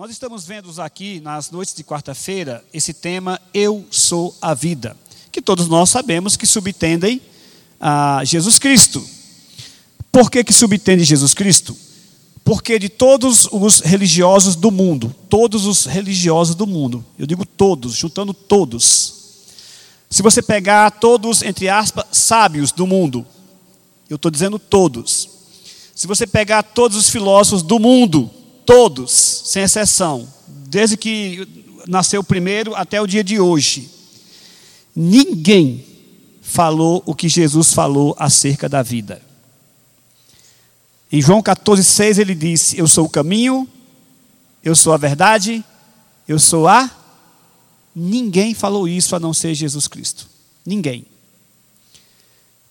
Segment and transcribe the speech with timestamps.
[0.00, 4.96] Nós estamos vendo aqui nas noites de quarta-feira esse tema Eu sou a vida,
[5.30, 7.20] que todos nós sabemos que subtendem
[7.78, 9.06] a Jesus Cristo.
[10.10, 11.76] Por que que subtende Jesus Cristo?
[12.42, 17.92] Porque de todos os religiosos do mundo, todos os religiosos do mundo, eu digo todos,
[17.92, 19.14] juntando todos.
[20.08, 23.26] Se você pegar todos, entre aspas, sábios do mundo,
[24.08, 25.28] eu estou dizendo todos.
[25.94, 28.30] Se você pegar todos os filósofos do mundo,
[28.64, 31.44] todos, sem exceção, desde que
[31.88, 33.90] nasceu o primeiro até o dia de hoje,
[34.94, 35.84] ninguém
[36.40, 39.20] falou o que Jesus falou acerca da vida.
[41.10, 43.68] Em João 14,6 ele disse: Eu sou o caminho,
[44.62, 45.64] eu sou a verdade,
[46.28, 46.88] eu sou a.
[47.92, 50.28] Ninguém falou isso a não ser Jesus Cristo.
[50.64, 51.04] Ninguém.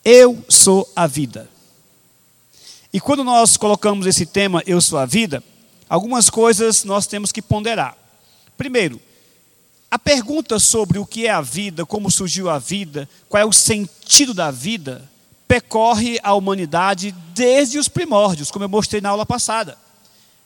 [0.06, 1.50] Eu sou a vida.
[2.94, 5.44] E quando nós colocamos esse tema, Eu sou a vida,
[5.90, 7.98] algumas coisas nós temos que ponderar.
[8.56, 9.02] Primeiro,
[9.92, 13.52] a pergunta sobre o que é a vida, como surgiu a vida, qual é o
[13.52, 15.10] sentido da vida,
[15.48, 19.76] percorre a humanidade desde os primórdios, como eu mostrei na aula passada.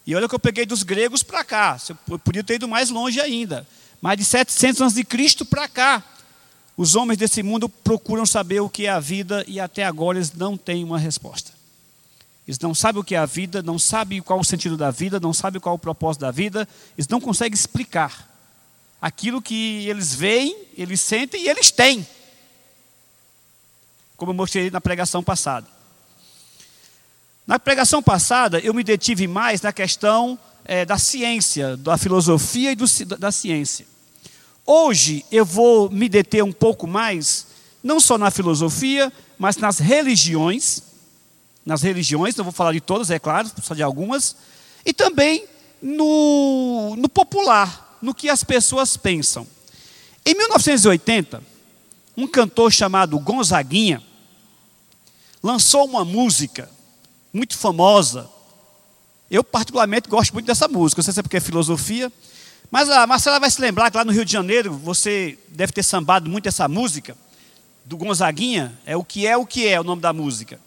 [0.08, 1.78] E olha que eu peguei dos gregos para cá,
[2.10, 3.68] eu podia ter ido mais longe ainda.
[4.02, 6.04] Mais de 700 anos de Cristo para cá.
[6.76, 10.34] Os homens desse mundo procuram saber o que é a vida e até agora eles
[10.34, 11.53] não têm uma resposta.
[12.48, 15.20] Eles não sabem o que é a vida, não sabem qual o sentido da vida,
[15.20, 18.30] não sabem qual o propósito da vida, eles não conseguem explicar
[19.02, 22.06] aquilo que eles veem, eles sentem e eles têm
[24.24, 25.68] como eu mostrei na pregação passada.
[27.46, 32.76] Na pregação passada, eu me detive mais na questão é, da ciência, da filosofia e
[32.76, 32.86] do,
[33.18, 33.86] da ciência.
[34.66, 37.48] Hoje, eu vou me deter um pouco mais,
[37.84, 40.82] não só na filosofia, mas nas religiões.
[41.66, 44.36] Nas religiões, não vou falar de todas, é claro, só de algumas.
[44.86, 45.46] E também
[45.82, 49.48] no, no popular, no que as pessoas pensam.
[50.26, 51.44] Em 1980,
[52.16, 54.02] um cantor chamado Gonzaguinha,
[55.42, 56.70] lançou uma música
[57.34, 58.30] muito famosa.
[59.30, 61.00] Eu, particularmente, gosto muito dessa música.
[61.00, 62.12] Não sei se é porque é filosofia.
[62.72, 65.84] Mas a Marcela vai se lembrar que lá no Rio de Janeiro você deve ter
[65.84, 67.18] sambado muito essa música
[67.84, 68.78] do Gonzaguinha.
[68.86, 70.60] É o que é o que é o nome da música.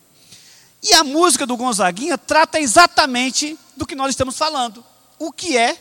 [0.88, 4.84] E a música do Gonzaguinha trata exatamente do que nós estamos falando.
[5.18, 5.76] O que é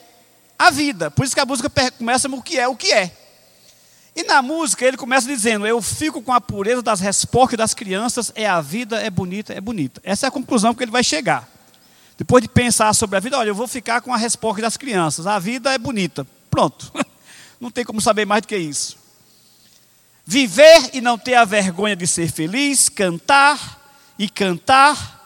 [0.57, 1.11] a vida.
[1.11, 3.15] Por isso que a música começa com o que é o que é.
[4.15, 8.31] E na música ele começa dizendo: Eu fico com a pureza das respostas das crianças,
[8.33, 10.01] é a vida, é bonita, é bonita.
[10.03, 11.47] Essa é a conclusão que ele vai chegar.
[12.17, 15.27] Depois de pensar sobre a vida, olha, eu vou ficar com a resposta das crianças,
[15.27, 16.25] a vida é bonita.
[16.49, 16.91] Pronto.
[17.61, 18.97] Não tem como saber mais do que isso.
[20.25, 23.74] Viver e não ter a vergonha de ser feliz, cantar
[24.17, 25.25] e cantar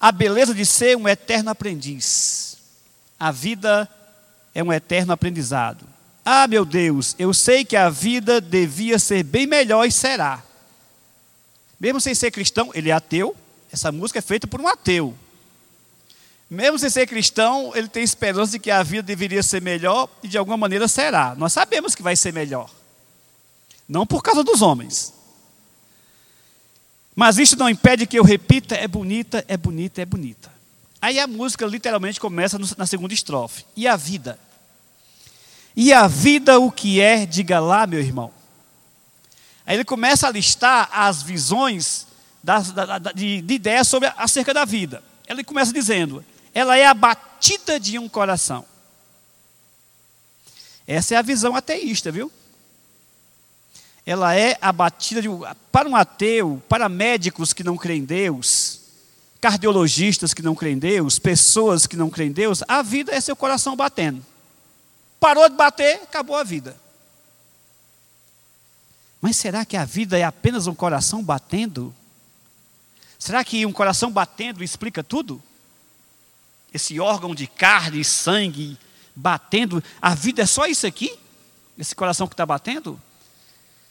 [0.00, 2.56] a beleza de ser um eterno aprendiz.
[3.18, 3.88] A vida
[4.54, 5.86] é um eterno aprendizado.
[6.24, 10.42] Ah, meu Deus, eu sei que a vida devia ser bem melhor e será.
[11.78, 13.34] Mesmo sem ser cristão, ele é ateu.
[13.72, 15.14] Essa música é feita por um ateu.
[16.48, 20.28] Mesmo sem ser cristão, ele tem esperança de que a vida deveria ser melhor e
[20.28, 21.34] de alguma maneira será.
[21.36, 22.68] Nós sabemos que vai ser melhor.
[23.88, 25.14] Não por causa dos homens.
[27.20, 30.50] Mas isso não impede que eu repita: é bonita, é bonita, é bonita.
[31.02, 33.66] Aí a música literalmente começa na segunda estrofe.
[33.76, 34.38] E a vida?
[35.76, 38.32] E a vida o que é, diga lá, meu irmão.
[39.66, 42.06] Aí ele começa a listar as visões
[42.42, 45.04] das, da, da, de, de ideias sobre acerca da vida.
[45.28, 48.64] Ele começa dizendo: ela é a batida de um coração.
[50.86, 52.32] Essa é a visão ateísta, viu?
[54.04, 55.28] Ela é a batida de.
[55.70, 58.80] Para um ateu, para médicos que não creem em Deus,
[59.40, 63.20] cardiologistas que não creem em Deus, pessoas que não creem em Deus, a vida é
[63.20, 64.24] seu coração batendo.
[65.18, 66.76] Parou de bater, acabou a vida.
[69.20, 71.94] Mas será que a vida é apenas um coração batendo?
[73.18, 75.42] Será que um coração batendo explica tudo?
[76.72, 78.78] Esse órgão de carne e sangue
[79.14, 81.18] batendo, a vida é só isso aqui?
[81.78, 83.00] Esse coração que está batendo?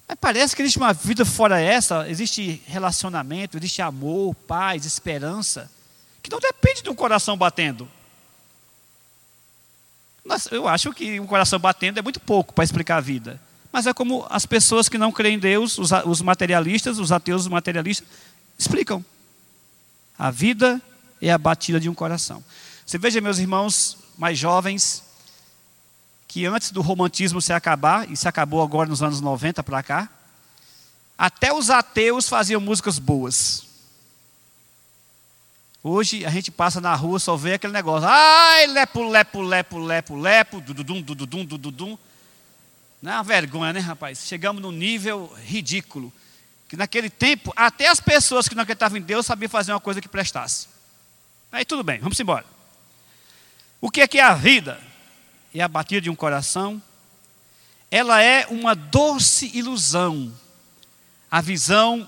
[0.09, 5.71] Mas parece que existe uma vida fora essa, existe relacionamento, existe amor, paz, esperança,
[6.23, 7.87] que não depende de um coração batendo.
[10.49, 13.39] Eu acho que um coração batendo é muito pouco para explicar a vida.
[13.71, 18.07] Mas é como as pessoas que não creem em Deus, os materialistas, os ateus materialistas,
[18.57, 19.05] explicam.
[20.17, 20.81] A vida
[21.21, 22.43] é a batida de um coração.
[22.83, 25.03] Você veja, meus irmãos mais jovens,
[26.29, 30.07] que antes do romantismo se acabar, e se acabou agora nos anos 90 para cá,
[31.17, 33.65] até os ateus faziam músicas boas.
[35.83, 38.07] Hoje a gente passa na rua, só vê aquele negócio.
[38.07, 41.97] Ai, lepo, lepo, lepo, lepo, lepo, dududum, dududum, dududum.
[43.01, 44.19] Não é uma vergonha, né, rapaz?
[44.27, 46.13] Chegamos num nível ridículo.
[46.67, 49.99] Que naquele tempo, até as pessoas que não acreditavam em Deus sabiam fazer uma coisa
[49.99, 50.67] que prestasse.
[51.51, 52.45] Aí tudo bem, vamos embora.
[53.81, 54.88] O que é que é a vida?
[55.53, 56.81] É a batida de um coração.
[57.89, 60.33] Ela é uma doce ilusão.
[61.29, 62.07] A visão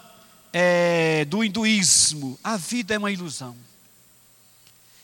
[0.53, 2.39] é, do hinduísmo.
[2.43, 3.55] A vida é uma ilusão.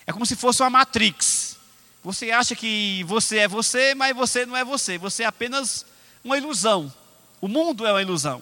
[0.06, 1.58] É como se fosse uma matrix.
[2.04, 4.98] Você acha que você é você, mas você não é você.
[4.98, 5.86] Você é apenas
[6.24, 6.94] uma ilusão.
[7.42, 8.42] O mundo é uma ilusão.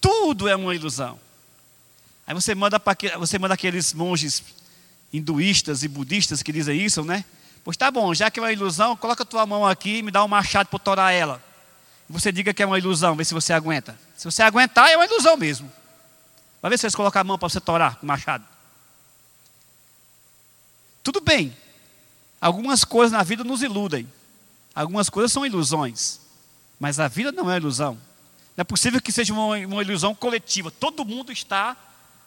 [0.00, 1.18] Tudo é uma ilusão.
[2.26, 4.42] Aí você manda, para, você manda aqueles monges
[5.12, 7.24] hinduístas e budistas que dizem isso, né?
[7.64, 10.10] Pois tá bom, já que é uma ilusão, coloca a tua mão aqui e me
[10.10, 11.42] dá um machado para torar ela.
[12.08, 13.98] Você diga que é uma ilusão, vê se você aguenta.
[14.16, 15.72] Se você aguentar, é uma ilusão mesmo.
[16.60, 18.44] Vai ver se eles colocam a mão para você torar com o machado.
[21.02, 21.56] Tudo bem.
[22.40, 24.10] Algumas coisas na vida nos iludem.
[24.74, 26.20] Algumas coisas são ilusões.
[26.78, 27.94] Mas a vida não é ilusão.
[28.56, 30.70] Não é possível que seja uma, uma ilusão coletiva.
[30.70, 31.76] Todo mundo está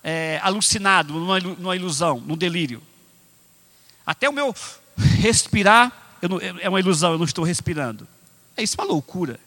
[0.03, 2.81] é, alucinado numa, ilusão, num delírio.
[4.05, 4.53] Até o meu
[4.97, 8.07] respirar não, é uma ilusão, eu não estou respirando.
[8.57, 9.39] É isso uma loucura.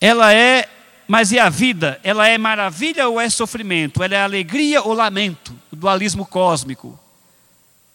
[0.00, 0.68] Ela é
[1.06, 2.00] mas e a vida?
[2.04, 4.00] Ela é maravilha ou é sofrimento?
[4.00, 5.58] Ela é alegria ou lamento?
[5.72, 6.98] O dualismo cósmico.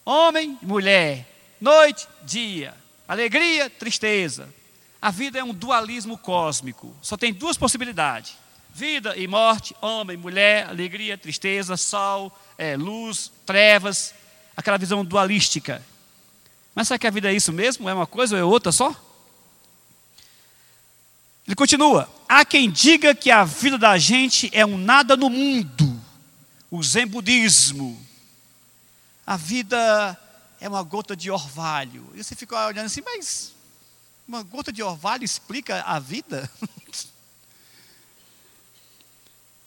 [0.04, 1.26] Homem, mulher,
[1.58, 2.74] noite, dia,
[3.08, 4.54] alegria, tristeza.
[5.00, 6.94] A vida é um dualismo cósmico.
[7.00, 8.36] Só tem duas possibilidades:
[8.74, 14.14] vida e morte, homem, mulher, alegria, tristeza, sol, é, luz, trevas.
[14.56, 15.84] Aquela visão dualística.
[16.74, 17.88] Mas será que a vida é isso mesmo?
[17.88, 18.94] É uma coisa ou é outra só?
[21.46, 26.00] Ele continua: há quem diga que a vida da gente é um nada no mundo,
[26.70, 28.04] o zen budismo.
[29.26, 30.18] A vida
[30.60, 32.10] é uma gota de orvalho.
[32.14, 33.52] E você fica olhando assim, mas
[34.26, 36.50] uma gota de orvalho explica a vida?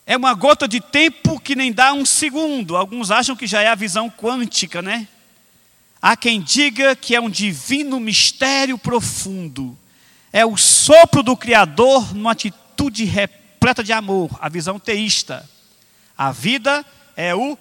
[0.10, 2.76] é uma gota de tempo que nem dá um segundo.
[2.76, 5.08] Alguns acham que já é a visão quântica, né?
[6.02, 9.78] Há quem diga que é um divino mistério profundo
[10.34, 15.48] é o sopro do Criador numa atitude repleta de amor, a visão teísta.
[16.18, 16.84] A vida
[17.16, 17.56] é o,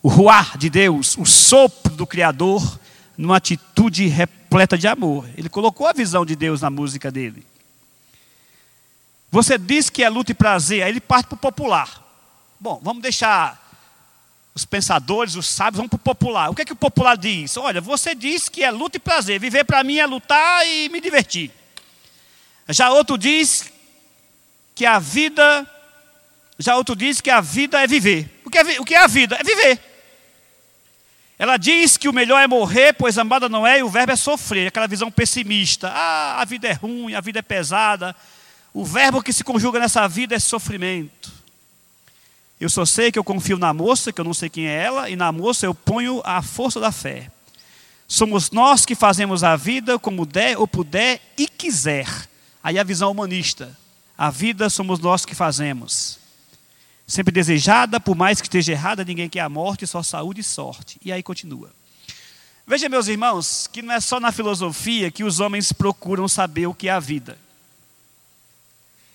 [0.00, 2.78] o ruar de Deus, o sopro do Criador
[3.18, 5.28] numa atitude repleta de amor.
[5.36, 7.44] Ele colocou a visão de Deus na música dele.
[9.34, 12.00] Você diz que é luta e prazer, aí ele parte para o popular.
[12.60, 13.60] Bom, vamos deixar
[14.54, 16.50] os pensadores, os sábios, vão para o popular.
[16.50, 17.56] O que é que o popular diz?
[17.56, 19.40] Olha, você diz que é luta e prazer.
[19.40, 21.50] Viver para mim é lutar e me divertir.
[22.68, 23.72] Já outro diz
[24.72, 25.68] que a vida.
[26.56, 28.40] Já outro diz que a vida é viver.
[28.44, 29.34] O que é, o que é a vida?
[29.34, 29.80] É viver.
[31.36, 34.16] Ela diz que o melhor é morrer, pois amada não é, e o verbo é
[34.16, 34.68] sofrer.
[34.68, 35.90] Aquela visão pessimista.
[35.92, 38.14] Ah, a vida é ruim, a vida é pesada.
[38.74, 41.32] O verbo que se conjuga nessa vida é sofrimento.
[42.60, 45.08] Eu só sei que eu confio na moça, que eu não sei quem é ela,
[45.08, 47.30] e na moça eu ponho a força da fé.
[48.08, 52.08] Somos nós que fazemos a vida como der ou puder e quiser.
[52.64, 53.78] Aí a visão humanista.
[54.18, 56.18] A vida somos nós que fazemos.
[57.06, 60.98] Sempre desejada, por mais que esteja errada, ninguém quer a morte, só saúde e sorte.
[61.04, 61.70] E aí continua.
[62.66, 66.74] Veja, meus irmãos, que não é só na filosofia que os homens procuram saber o
[66.74, 67.38] que é a vida.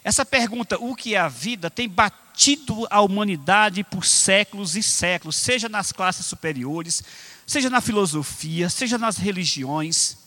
[0.10, 5.36] Essa pergunta, o que é a vida, tem batido a humanidade por séculos e séculos,
[5.36, 7.04] seja nas classes superiores,
[7.46, 10.18] seja na filosofia, seja nas religiões,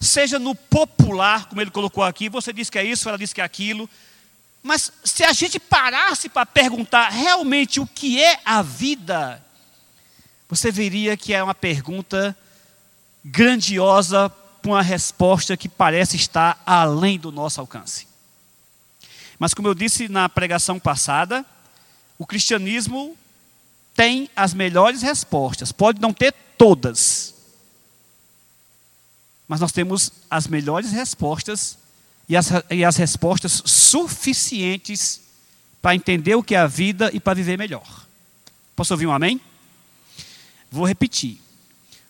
[0.00, 3.40] seja no popular, como ele colocou aqui, você diz que é isso, ela diz que
[3.40, 3.88] é aquilo.
[4.64, 9.40] Mas se a gente parasse para perguntar realmente o que é a vida,
[10.48, 12.36] você veria que é uma pergunta
[13.24, 14.28] grandiosa
[14.60, 18.09] com uma resposta que parece estar além do nosso alcance.
[19.40, 21.46] Mas, como eu disse na pregação passada,
[22.18, 23.16] o cristianismo
[23.96, 25.72] tem as melhores respostas.
[25.72, 27.34] Pode não ter todas,
[29.48, 31.78] mas nós temos as melhores respostas
[32.28, 35.22] e as, e as respostas suficientes
[35.80, 38.06] para entender o que é a vida e para viver melhor.
[38.76, 39.40] Posso ouvir um amém?
[40.70, 41.40] Vou repetir.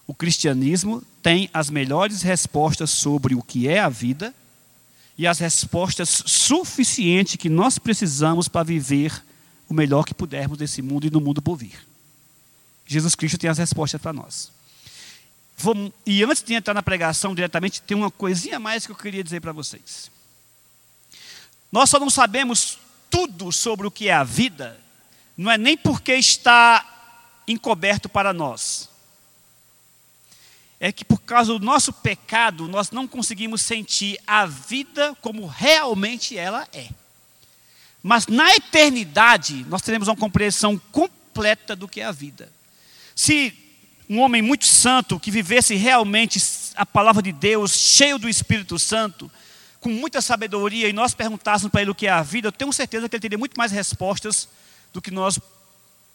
[0.04, 4.34] O cristianismo tem as melhores respostas sobre o que é a vida
[5.20, 9.22] e as respostas suficientes que nós precisamos para viver
[9.68, 11.86] o melhor que pudermos desse mundo e no mundo por vir.
[12.86, 14.50] Jesus Cristo tem as respostas para nós.
[15.58, 19.22] Vou, e antes de entrar na pregação diretamente, tem uma coisinha mais que eu queria
[19.22, 20.10] dizer para vocês.
[21.70, 22.78] Nós só não sabemos
[23.10, 24.80] tudo sobre o que é a vida,
[25.36, 28.88] não é nem porque está encoberto para nós.
[30.80, 36.36] É que por causa do nosso pecado, nós não conseguimos sentir a vida como realmente
[36.36, 36.88] ela é.
[38.02, 42.50] Mas na eternidade, nós teremos uma compreensão completa do que é a vida.
[43.14, 43.54] Se
[44.08, 46.42] um homem muito santo, que vivesse realmente
[46.74, 49.30] a palavra de Deus, cheio do Espírito Santo,
[49.78, 52.72] com muita sabedoria, e nós perguntássemos para ele o que é a vida, eu tenho
[52.72, 54.48] certeza que ele teria muito mais respostas
[54.92, 55.38] do que nós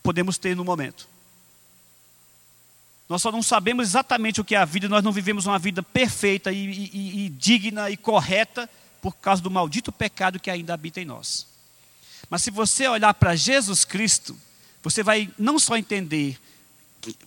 [0.03, 1.07] podemos ter no momento.
[3.08, 5.84] Nós só não sabemos exatamente o que é a vida, nós não vivemos uma vida
[5.84, 8.70] perfeita e, e, e digna e correta
[9.02, 11.46] por causa do maldito pecado que ainda habita em nós.
[12.30, 14.36] Mas se você olhar para Jesus Cristo,
[14.82, 16.40] você vai não só entender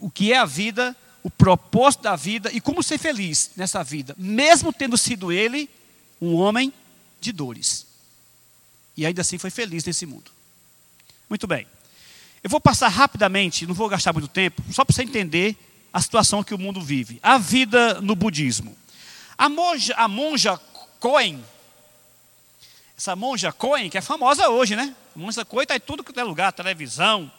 [0.00, 4.14] o que é a vida, o propósito da vida e como ser feliz nessa vida,
[4.18, 5.70] mesmo tendo sido ele
[6.20, 6.72] um homem
[7.20, 7.86] de dores.
[8.96, 10.32] E ainda assim foi feliz nesse mundo.
[11.28, 11.66] Muito bem.
[12.42, 15.56] Eu vou passar rapidamente, não vou gastar muito tempo, só para você entender
[15.92, 17.18] a situação que o mundo vive.
[17.22, 18.76] A vida no budismo.
[19.36, 20.60] A monja, a monja
[20.98, 21.44] Coen,
[22.96, 24.94] essa monja Coen, que é famosa hoje, né?
[25.14, 27.30] A monja Coen está em tudo que é lugar, televisão,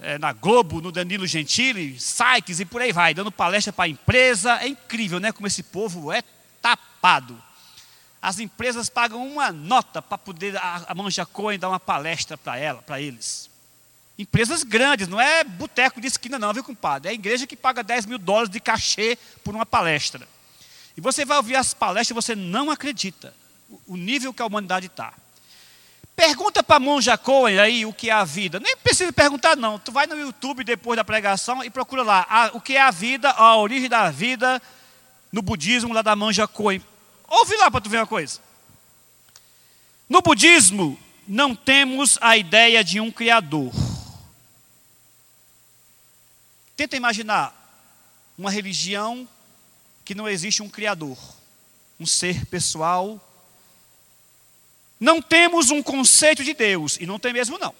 [0.00, 3.88] é, na Globo, no Danilo Gentili, sites e por aí vai, dando palestra para a
[3.88, 4.56] empresa.
[4.62, 5.32] É incrível, né?
[5.32, 6.22] Como esse povo é
[6.62, 7.42] tapado.
[8.22, 12.58] As empresas pagam uma nota para poder a, a Manja Coen dar uma palestra para
[12.58, 13.50] ela, para eles.
[14.18, 17.08] Empresas grandes, não é boteco de esquina, não, viu, compadre?
[17.08, 20.26] É a igreja que paga 10 mil dólares de cachê por uma palestra.
[20.96, 23.34] E você vai ouvir as palestras e você não acredita
[23.86, 25.12] o nível que a humanidade está.
[26.14, 28.58] Pergunta para a Monja Cohen aí o que é a vida.
[28.58, 29.78] Nem precisa perguntar, não.
[29.78, 32.90] Tu vai no YouTube depois da pregação e procura lá a, o que é a
[32.90, 34.62] vida, a origem da vida
[35.30, 36.82] no budismo lá da Monja Cohen.
[37.28, 38.40] Ouve lá para tu ver uma coisa.
[40.08, 43.70] No budismo, não temos a ideia de um criador.
[46.76, 47.54] Tenta imaginar
[48.36, 49.26] uma religião
[50.04, 51.18] que não existe um Criador,
[51.98, 53.20] um ser pessoal.
[55.00, 57.74] Não temos um conceito de Deus, e não tem mesmo não.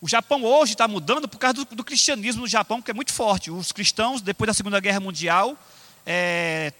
[0.00, 3.12] O Japão hoje está mudando por causa do, do, cristianismo no Japão, que é muito
[3.12, 3.50] forte.
[3.50, 5.58] Os cristãos, depois da Segunda Guerra Mundial,
[6.06, 6.72] é,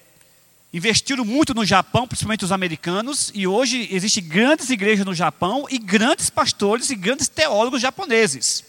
[0.72, 5.78] investiram muito no Japão, principalmente os americanos, e hoje existem grandes igrejas no Japão e
[5.78, 8.67] grandes pastores e grandes teólogos japoneses.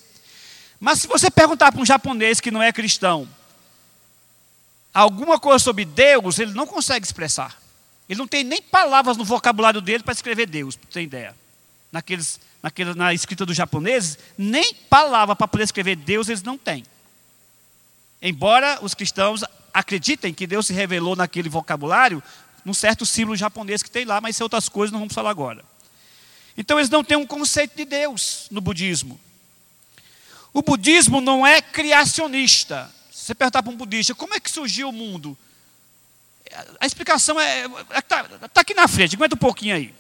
[0.80, 3.28] Mas se você perguntar para um japonês que não é cristão,
[4.94, 7.60] alguma coisa sobre Deus, ele não consegue expressar.
[8.08, 11.36] Ele não tem nem palavras no vocabulário dele para escrever Deus, para ter ideia.
[11.92, 16.84] Naqueles, naquele, na escrita dos japoneses, nem palavra para poder escrever Deus eles não têm.
[18.22, 19.44] Embora os cristãos
[19.74, 22.24] acreditem que Deus se revelou naquele vocabulário,
[22.66, 25.30] num certo símbolo japonês que tem lá, mas isso é outras coisas, não vamos falar
[25.30, 25.64] agora.
[26.58, 29.20] Então eles não têm um conceito de Deus no budismo.
[30.54, 32.92] O budismo não é criacionista.
[33.12, 35.38] Se você perguntar para um budista, como é que surgiu o mundo?
[36.80, 37.66] A explicação é.
[37.96, 39.94] Está é tá aqui na frente, aguenta um pouquinho aí.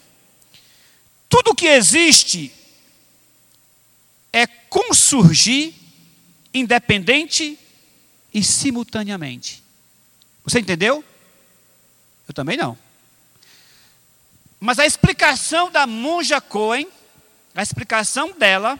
[1.27, 2.51] Tudo que existe
[4.33, 5.73] é consurgir
[6.53, 7.57] independente
[8.33, 9.63] e simultaneamente.
[10.43, 11.03] Você entendeu?
[12.27, 12.77] Eu também não.
[14.59, 16.87] Mas a explicação da monja Cohen,
[17.55, 18.79] a explicação dela,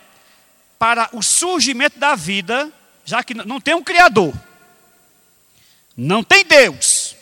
[0.80, 2.72] para o surgimento da vida,
[3.04, 4.34] já que não tem um Criador,
[5.96, 7.16] não tem Deus.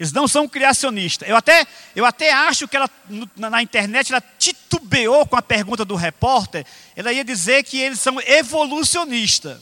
[0.00, 1.28] Eles não são criacionistas.
[1.28, 2.90] Eu até, eu até acho que ela,
[3.36, 6.66] na internet, ela titubeou com a pergunta do repórter.
[6.96, 9.58] Ela ia dizer que eles são evolucionistas.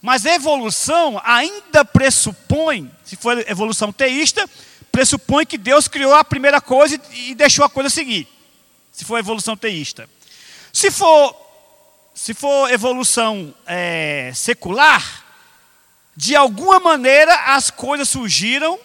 [0.00, 4.48] Mas evolução ainda pressupõe, se for evolução teísta,
[4.90, 8.26] pressupõe que Deus criou a primeira coisa e deixou a coisa seguir.
[8.92, 10.08] Se for evolução teísta.
[10.72, 11.47] Se for
[12.20, 15.24] se for evolução é, secular,
[16.16, 18.76] de alguma maneira as coisas surgiram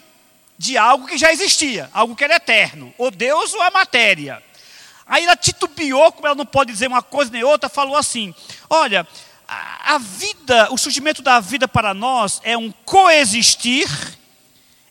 [0.56, 4.42] de algo que já existia, algo que era eterno, ou Deus ou a matéria.
[5.08, 8.36] Aí ela titubeou, como ela não pode dizer uma coisa nem outra, falou assim:
[8.70, 9.06] olha,
[9.48, 13.90] a, a vida, o surgimento da vida para nós é um coexistir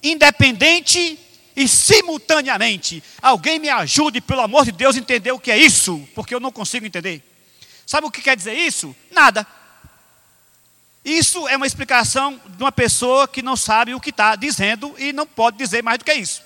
[0.02, 1.16] independente
[1.54, 3.04] e simultaneamente.
[3.22, 6.40] Alguém me ajude, pelo amor de Deus, a entender o que é isso, porque eu
[6.40, 7.31] não consigo entender.
[7.92, 8.96] Sabe o que quer dizer isso?
[9.10, 9.46] Nada.
[11.04, 15.12] Isso é uma explicação de uma pessoa que não sabe o que está dizendo e
[15.12, 16.42] não pode dizer mais do que isso.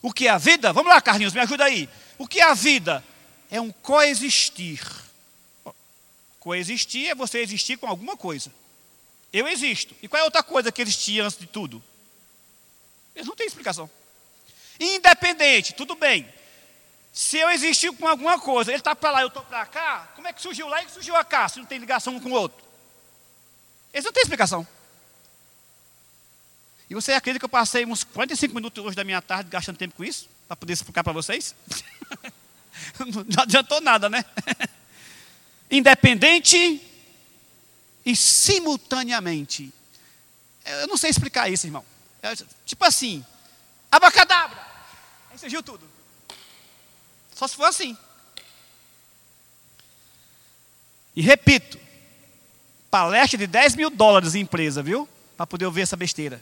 [0.00, 0.72] O que é a vida?
[0.72, 1.86] Vamos lá, Carlinhos, me ajuda aí.
[2.16, 3.04] O que é a vida?
[3.50, 4.80] É um coexistir.
[6.40, 8.50] Coexistir é você existir com alguma coisa.
[9.30, 9.94] Eu existo.
[10.02, 11.82] E qual é a outra coisa que existia antes de tudo?
[13.14, 13.90] Eles não têm explicação.
[14.80, 16.26] Independente, tudo bem.
[17.12, 20.26] Se eu existir com alguma coisa, ele está para lá, eu estou para cá, como
[20.26, 22.64] é que surgiu lá e surgiu cá, se não tem ligação um com o outro?
[23.92, 24.66] Esse não tem explicação.
[26.88, 29.94] E você acredita que eu passei uns 45 minutos hoje da minha tarde gastando tempo
[29.94, 30.28] com isso?
[30.48, 31.54] Para poder explicar para vocês?
[32.98, 34.24] não adiantou nada, né?
[35.70, 36.80] Independente
[38.04, 39.72] e simultaneamente.
[40.64, 41.84] Eu não sei explicar isso, irmão.
[42.22, 43.24] É, tipo assim,
[43.90, 44.60] abacadabra.
[45.30, 45.86] Aí surgiu tudo.
[47.42, 47.96] Só se for assim.
[51.16, 51.76] E repito,
[52.88, 55.08] palestra de 10 mil dólares em empresa, viu?
[55.36, 56.40] Para poder ouvir essa besteira.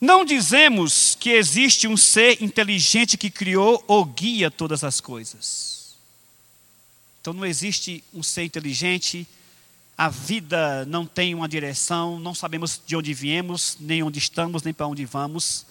[0.00, 5.94] Não dizemos que existe um ser inteligente que criou ou guia todas as coisas.
[7.20, 9.28] Então não existe um ser inteligente,
[9.94, 14.72] a vida não tem uma direção, não sabemos de onde viemos, nem onde estamos, nem
[14.72, 15.66] para onde vamos.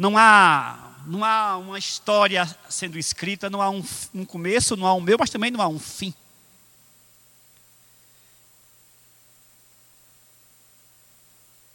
[0.00, 4.94] Não há, não há uma história sendo escrita, não há um, um começo, não há
[4.94, 6.14] um meu, mas também não há um fim.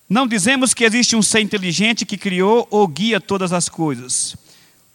[0.09, 4.35] Não dizemos que existe um ser inteligente que criou ou guia todas as coisas.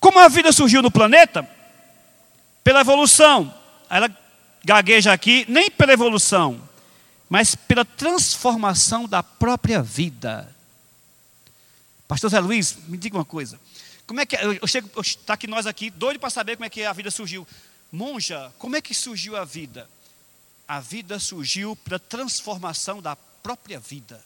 [0.00, 1.48] Como a vida surgiu no planeta?
[2.64, 3.54] Pela evolução.
[3.88, 4.10] Ela
[4.64, 6.60] gagueja aqui, nem pela evolução,
[7.28, 10.52] mas pela transformação da própria vida.
[12.10, 13.60] Pastor Zé Luiz, me diga uma coisa.
[14.04, 16.82] Como é que eu chego, está aqui nós aqui, doido para saber como é que
[16.82, 17.46] a vida surgiu.
[17.92, 19.88] Monja, como é que surgiu a vida?
[20.66, 24.20] A vida surgiu pela transformação da própria vida.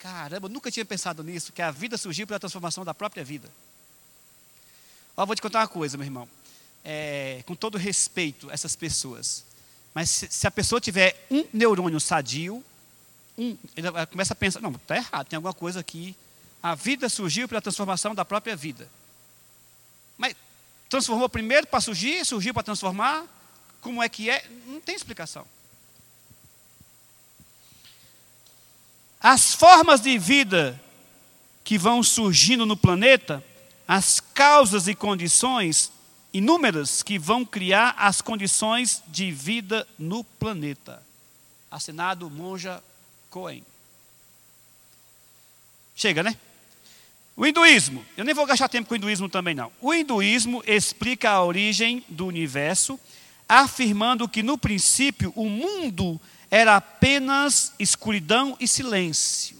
[0.00, 3.48] Caramba, eu nunca tinha pensado nisso, que a vida surgiu pela transformação da própria vida.
[5.16, 6.28] Ó, vou te contar uma coisa, meu irmão.
[6.84, 9.44] É, com todo respeito a essas pessoas,
[9.94, 12.62] mas se, se, a pessoa tiver um neurônio sadio,
[13.38, 16.16] um, ele começa a pensar, não, está errado, tem alguma coisa aqui.
[16.60, 18.88] A vida surgiu pela transformação da própria vida.
[20.18, 20.34] Mas
[20.88, 23.24] transformou primeiro para surgir, surgiu para transformar?
[23.80, 24.44] Como é que é?
[24.66, 25.46] Não tem explicação.
[29.20, 30.80] As formas de vida
[31.62, 33.42] que vão surgindo no planeta,
[33.86, 35.90] as causas e condições
[36.34, 41.00] inúmeras que vão criar as condições de vida no planeta.
[41.70, 42.82] Assinado Monja
[43.30, 43.64] Cohen.
[45.94, 46.36] Chega, né?
[47.36, 49.70] O hinduísmo, eu nem vou gastar tempo com o hinduísmo também não.
[49.80, 52.98] O hinduísmo explica a origem do universo,
[53.48, 56.20] afirmando que no princípio o mundo
[56.50, 59.56] era apenas escuridão e silêncio.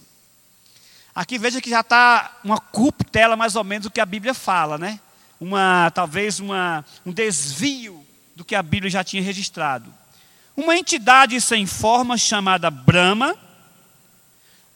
[1.13, 4.77] Aqui veja que já está uma cuptela mais ou menos do que a Bíblia fala,
[4.77, 4.99] né?
[5.45, 8.03] Uma, talvez uma, um desvio
[8.35, 9.93] do que a Bíblia já tinha registrado.
[10.57, 13.37] Uma entidade sem forma chamada Brahma.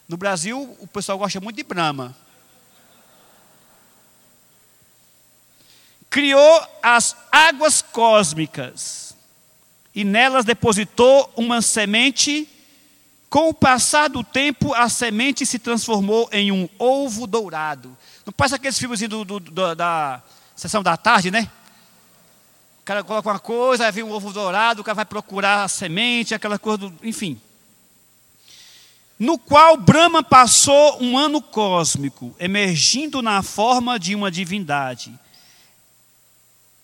[0.07, 2.15] No Brasil, o pessoal gosta muito de Brahma.
[6.07, 9.15] Criou as águas cósmicas
[9.95, 12.47] e nelas depositou uma semente.
[13.27, 17.97] Com o passar do tempo, a semente se transformou em um ovo dourado.
[18.23, 20.21] Não passa aqueles filmes do, do, do, da
[20.59, 21.49] sessão da tarde, né?
[22.81, 25.67] O cara coloca uma coisa, aí vem um ovo dourado, o cara vai procurar a
[25.67, 27.39] semente, aquela coisa, do, enfim.
[29.17, 35.13] No qual Brahma passou um ano cósmico, emergindo na forma de uma divindade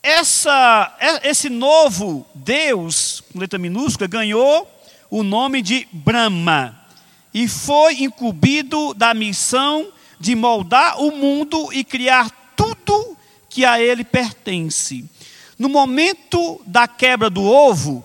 [0.05, 4.71] essa, é, esse novo Deus, com letra minúscula, ganhou
[5.09, 6.79] o nome de Brahma
[7.33, 12.29] e foi incumbido da missão de moldar o mundo e criar
[13.55, 15.05] que a ele pertence.
[15.57, 18.03] No momento da quebra do ovo,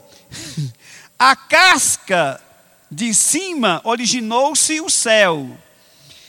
[1.18, 2.40] a casca
[2.88, 5.50] de cima originou-se o céu,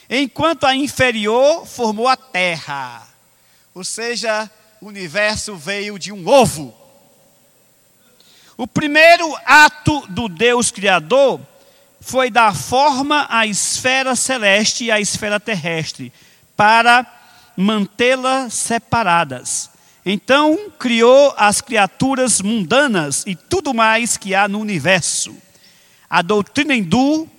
[0.10, 3.08] enquanto a inferior formou a terra.
[3.76, 4.50] Ou seja,
[4.82, 6.74] o universo veio de um ovo.
[8.58, 11.40] O primeiro ato do Deus Criador
[12.00, 16.12] foi dar forma à esfera celeste e à esfera terrestre,
[16.58, 17.21] para
[17.62, 19.70] mantê-las separadas.
[20.06, 25.36] Então criou as criaturas mundanas e tudo mais que há no universo.
[26.10, 27.30] A doutrina hindu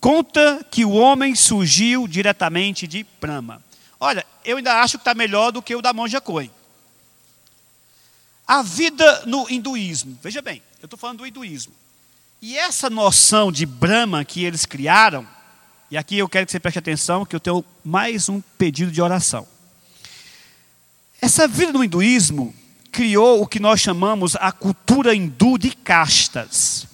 [0.00, 3.62] conta que o homem surgiu diretamente de Brahma.
[4.00, 6.50] Olha, eu ainda acho que está melhor do que o da monja Coen.
[8.46, 11.74] A vida no hinduísmo, veja bem, eu estou falando do hinduísmo.
[12.40, 15.26] E essa noção de Brahma que eles criaram,
[15.90, 19.00] e aqui eu quero que você preste atenção, que eu tenho mais um pedido de
[19.00, 19.46] oração.
[21.20, 22.54] Essa vida no hinduísmo
[22.90, 26.86] criou o que nós chamamos a cultura hindu de castas.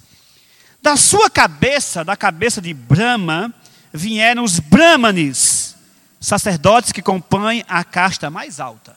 [0.81, 3.53] Da sua cabeça, da cabeça de Brahma,
[3.91, 5.75] vieram os Brahmanes,
[6.19, 8.95] sacerdotes que compõem a casta mais alta.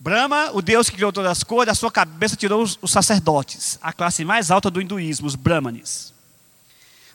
[0.00, 3.78] Brahma, o Deus que criou todas as coisas, da sua cabeça tirou os, os sacerdotes,
[3.80, 6.12] a classe mais alta do hinduísmo, os Brahmanes.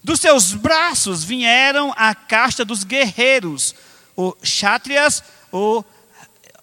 [0.08, 3.76] Dos seus braços vieram a casta dos guerreiros,
[4.16, 5.86] ou Kshatriyas, ou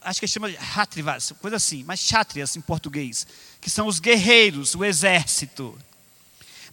[0.00, 3.26] acho que chama de Hatrivas, coisa assim, mas Kshatriyas em português,
[3.60, 5.78] que são os guerreiros, o exército.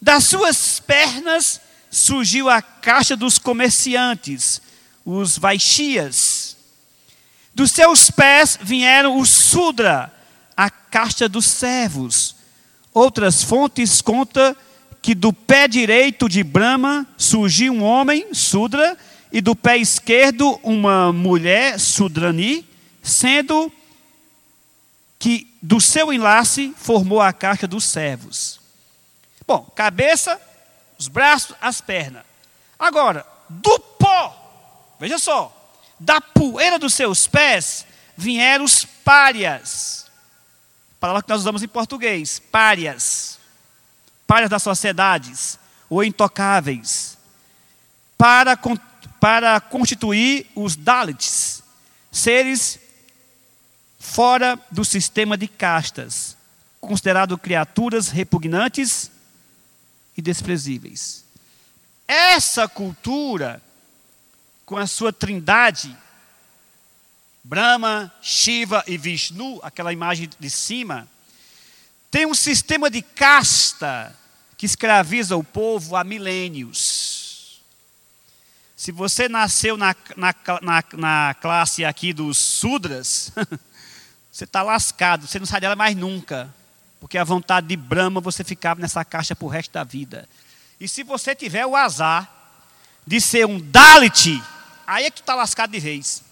[0.00, 4.62] Das suas pernas surgiu a caixa dos comerciantes,
[5.04, 6.56] os Vaishias.
[7.54, 10.10] Dos seus pés vieram os Sudra,
[10.56, 12.34] a caixa dos servos.
[12.94, 14.56] Outras fontes contam
[15.02, 18.96] que do pé direito de Brahma surgiu um homem, Sudra,
[19.32, 22.64] e do pé esquerdo uma mulher, Sudrani,
[23.02, 23.72] sendo
[25.18, 28.60] que do seu enlace formou a caixa dos servos.
[29.46, 30.40] Bom, cabeça,
[30.96, 32.22] os braços, as pernas.
[32.78, 35.52] Agora, do pó, veja só,
[35.98, 37.84] da poeira dos seus pés
[38.16, 40.06] vieram os párias.
[41.00, 43.31] Palavra que nós usamos em português, párias.
[44.32, 45.58] Párias das sociedades,
[45.90, 47.18] ou intocáveis.
[48.16, 48.58] Para,
[49.20, 51.62] para constituir os Dalits,
[52.10, 52.78] seres
[54.00, 56.34] fora do sistema de castas,
[56.80, 59.10] considerados criaturas repugnantes
[60.16, 61.26] e desprezíveis.
[62.08, 63.60] Essa cultura,
[64.64, 65.94] com a sua trindade,
[67.44, 71.06] Brahma, Shiva e Vishnu, aquela imagem de cima,
[72.10, 74.21] tem um sistema de casta
[74.62, 77.60] que escraviza o povo há milênios.
[78.76, 83.32] Se você nasceu na, na, na, na classe aqui dos Sudras,
[84.30, 86.48] você está lascado, você não sai dela mais nunca.
[87.00, 90.28] Porque a vontade de Brahma você ficava nessa caixa para o resto da vida.
[90.78, 92.32] E se você tiver o azar
[93.04, 94.40] de ser um Dalit,
[94.86, 96.22] aí é que tu está lascado de vez.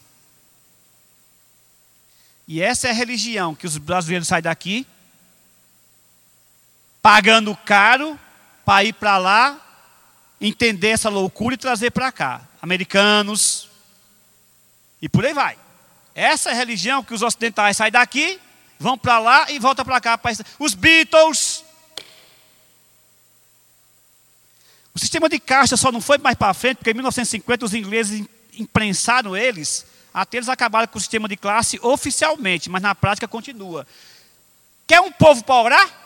[2.46, 4.86] E essa é a religião que os brasileiros saem daqui,
[7.02, 8.18] pagando caro
[8.64, 9.58] para ir para lá,
[10.40, 12.42] entender essa loucura e trazer para cá.
[12.62, 13.68] Americanos,
[15.00, 15.56] e por aí vai.
[16.14, 18.38] Essa é a religião que os ocidentais saem daqui,
[18.78, 20.20] vão para lá e voltam para cá.
[20.58, 21.64] Os Beatles.
[24.94, 28.26] O sistema de caixa só não foi mais para frente, porque em 1950 os ingleses
[28.58, 33.86] imprensaram eles, até eles acabaram com o sistema de classe oficialmente, mas na prática continua.
[34.86, 36.00] Quer um povo para orar?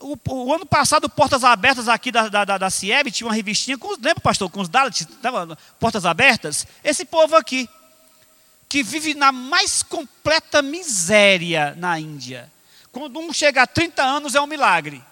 [0.00, 3.76] O, o, ano passado, Portas Abertas aqui da, da, da, da CIEB tinha uma revistinha,
[3.76, 5.06] com, lembra, pastor, com os Dalits,
[5.80, 6.66] Portas Abertas?
[6.84, 7.68] Esse povo aqui
[8.68, 12.52] que vive na mais completa miséria na Índia.
[12.92, 15.02] Quando um chega a 30 anos é um milagre.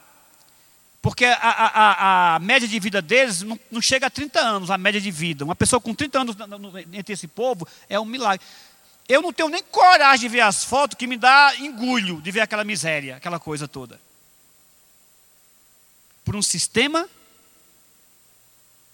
[1.01, 4.79] Porque a, a, a média de vida deles não, não, chega a 30 anos, a
[4.79, 5.45] média de vida.
[5.45, 6.37] Uma pessoa com 30 anos
[6.93, 8.45] entre esse povo é um milagre.
[9.09, 12.41] Eu não tenho nem coragem de ver as fotos que me dá engulho de ver
[12.41, 14.01] aquela miséria, aquela coisa toda.
[16.27, 17.09] Por um sistema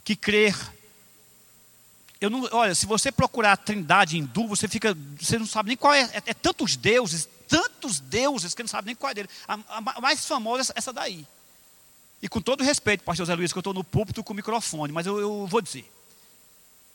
[0.04, 0.54] que crer
[2.22, 5.76] eu não, olha, se você procurar a trindade hindu, você fica, você não sabe nem
[5.76, 9.28] qual é, é, é tantos deuses, tantos deuses que não sabe nem qual é dele.
[9.48, 11.26] A, a, mais famosa é essa daí.
[12.22, 14.92] E com todo respeito, pastor José Luiz, que eu estou no púlpito com o microfone,
[14.92, 15.84] mas eu, eu vou dizer.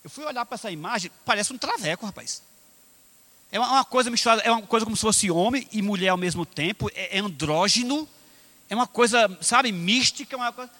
[0.01, 2.41] Eu fui olhar para essa imagem, parece um traveco, rapaz.
[3.51, 6.17] É uma, uma, coisa misturada, é uma coisa como se fosse homem e mulher ao
[6.17, 8.07] mesmo tempo, é, é andrógeno,
[8.69, 10.71] é uma coisa, sabe, mística, uma coisa.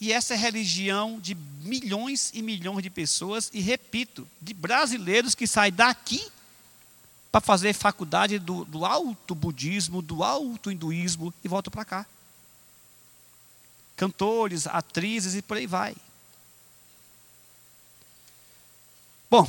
[0.00, 5.46] E essa é religião de milhões e milhões de pessoas, e repito, de brasileiros que
[5.46, 6.24] saem daqui
[7.30, 12.06] para fazer faculdade do, do alto budismo, do alto hinduísmo e voltam para cá.
[13.96, 15.94] Cantores, atrizes e por aí vai.
[19.30, 19.46] Bom,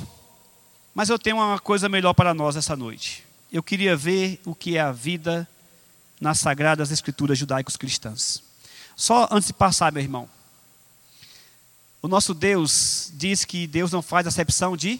[0.93, 3.23] mas eu tenho uma coisa melhor para nós essa noite.
[3.51, 5.47] Eu queria ver o que é a vida
[6.19, 8.43] nas sagradas escrituras judaicos cristãs.
[8.95, 10.29] Só antes de passar, meu irmão,
[12.01, 14.99] o nosso Deus diz que Deus não faz acepção de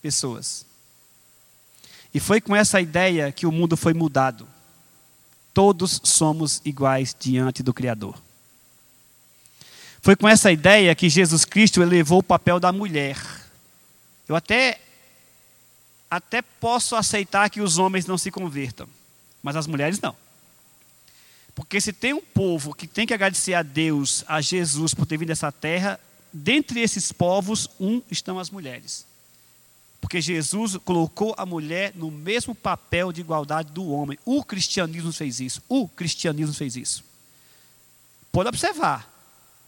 [0.00, 0.64] pessoas.
[2.12, 4.46] E foi com essa ideia que o mundo foi mudado.
[5.52, 8.20] Todos somos iguais diante do Criador.
[10.00, 13.18] Foi com essa ideia que Jesus Cristo elevou o papel da mulher.
[14.28, 14.80] Eu até
[16.10, 18.88] até posso aceitar que os homens não se convertam,
[19.44, 20.16] mas as mulheres não.
[21.54, 25.18] Porque se tem um povo que tem que agradecer a Deus, a Jesus, por ter
[25.18, 26.00] vindo essa terra,
[26.32, 29.06] dentre esses povos, um estão as mulheres.
[30.00, 34.18] Porque Jesus colocou a mulher no mesmo papel de igualdade do homem.
[34.24, 35.62] O cristianismo fez isso.
[35.68, 37.04] O cristianismo fez isso.
[38.32, 39.08] Pode observar.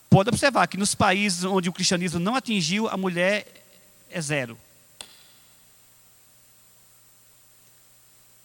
[0.08, 3.46] Pode observar que nos países onde o cristianismo não atingiu, a mulher
[4.10, 4.58] é zero.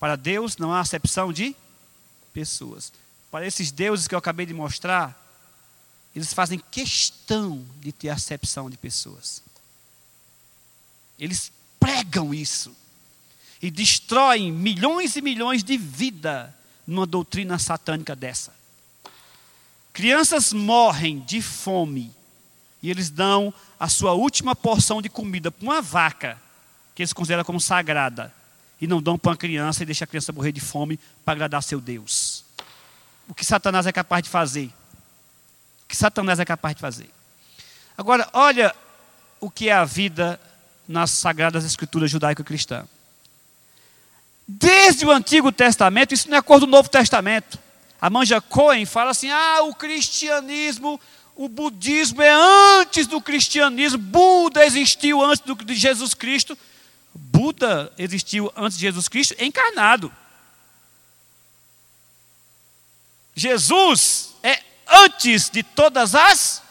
[0.01, 1.55] Para Deus não há acepção de
[2.33, 2.91] pessoas.
[3.29, 5.15] Para esses deuses que eu acabei de mostrar,
[6.15, 9.43] eles fazem questão de ter acepção de pessoas.
[11.19, 12.75] Eles pregam isso
[13.61, 16.51] e destroem milhões e milhões de vida
[16.87, 18.51] numa doutrina satânica dessa.
[19.93, 22.11] Crianças morrem de fome
[22.81, 26.41] e eles dão a sua última porção de comida para uma vaca,
[26.95, 28.33] que eles consideram como sagrada,
[28.81, 31.61] e não dão para uma criança e deixam a criança morrer de fome para agradar
[31.61, 32.43] seu Deus.
[33.27, 34.73] O que Satanás é capaz de fazer?
[35.85, 37.09] O que Satanás é capaz de fazer?
[37.95, 38.75] Agora, olha
[39.39, 40.39] o que é a vida
[40.87, 42.85] nas sagradas escrituras judaico-cristã.
[44.47, 47.59] Desde o Antigo Testamento, isso não é cor do Novo Testamento.
[48.01, 50.99] A Manja Cohen fala assim: ah, o cristianismo,
[51.35, 52.31] o budismo é
[52.81, 53.99] antes do cristianismo.
[53.99, 56.57] Buda existiu antes do, de Jesus Cristo.
[57.13, 60.13] Buda existiu antes de Jesus Cristo encarnado.
[63.35, 66.61] Jesus é antes de todas as,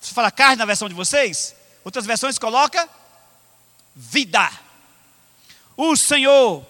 [0.00, 1.56] Você fala carne na versão de vocês?
[1.84, 2.88] Outras versões coloca
[3.96, 4.48] vida.
[5.76, 6.64] O Senhor,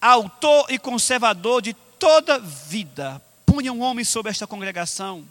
[0.00, 5.24] autor e conservador de toda vida, punha um homem sobre esta congregação,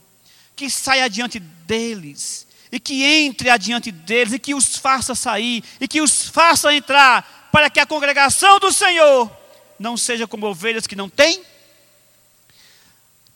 [0.56, 5.88] que saia adiante deles, e que entre adiante deles, e que os faça sair, e
[5.88, 9.32] que os faça entrar, para que a congregação do Senhor
[9.80, 11.44] não seja como ovelhas que não têm.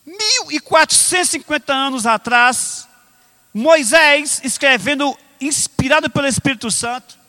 [0.06, 2.88] 1450 anos atrás,
[3.54, 7.24] Moisés, escrevendo, inspirado pelo Espírito Santo,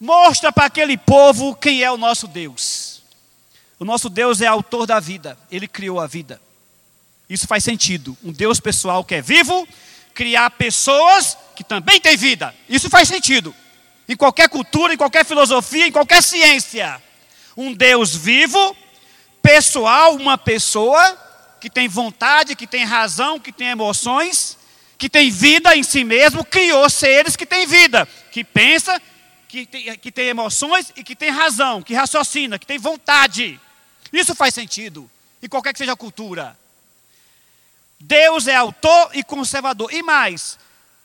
[0.00, 3.02] Mostra para aquele povo quem é o nosso Deus.
[3.78, 6.40] O nosso Deus é autor da vida, ele criou a vida.
[7.28, 8.16] Isso faz sentido.
[8.24, 9.68] Um Deus pessoal que é vivo,
[10.14, 12.54] criar pessoas que também têm vida.
[12.68, 13.54] Isso faz sentido.
[14.08, 17.00] Em qualquer cultura, em qualquer filosofia, em qualquer ciência.
[17.56, 18.76] Um Deus vivo,
[19.42, 21.18] pessoal, uma pessoa
[21.60, 24.56] que tem vontade, que tem razão, que tem emoções,
[24.96, 29.00] que tem vida em si mesmo, criou seres que têm vida, que pensa,
[29.48, 33.60] que tem, que tem emoções e que tem razão, que raciocina, que tem vontade.
[34.12, 35.10] Isso faz sentido,
[35.42, 36.58] em qualquer que seja a cultura.
[38.00, 39.92] Deus é autor e conservador.
[39.92, 40.58] E mais,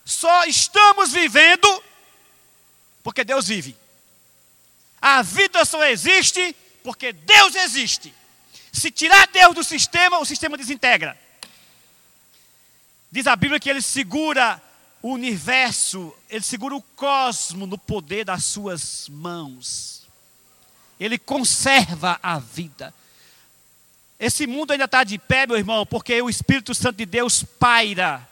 [0.06, 1.84] só estamos vivendo
[3.04, 3.76] porque Deus vive.
[5.02, 8.14] A vida só existe porque Deus existe.
[8.72, 11.18] Se tirar Deus do sistema, o sistema desintegra.
[13.12, 14.62] Diz a Bíblia que ele segura
[15.02, 20.08] o universo, ele segura o cosmo no poder das suas mãos.
[21.00, 22.94] Ele conserva a vida.
[24.20, 28.28] Esse mundo ainda está de pé, meu irmão, porque o Espírito Santo de Deus paira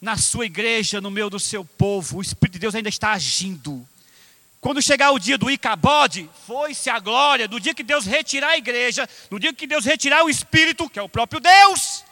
[0.00, 2.18] na sua igreja, no meio do seu povo.
[2.18, 3.86] O Espírito de Deus ainda está agindo.
[4.60, 8.58] Quando chegar o dia do Icabode, foi-se a glória, do dia que Deus retirar a
[8.58, 12.04] igreja, no dia que Deus retirar o Espírito, que é o próprio Deus.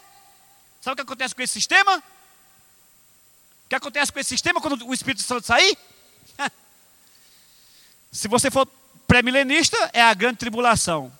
[0.81, 1.99] Sabe o que acontece com esse sistema?
[1.99, 5.77] O que acontece com esse sistema quando o Espírito Santo sair?
[8.11, 8.67] Se você for
[9.07, 11.13] pré-milenista, é a grande tribulação.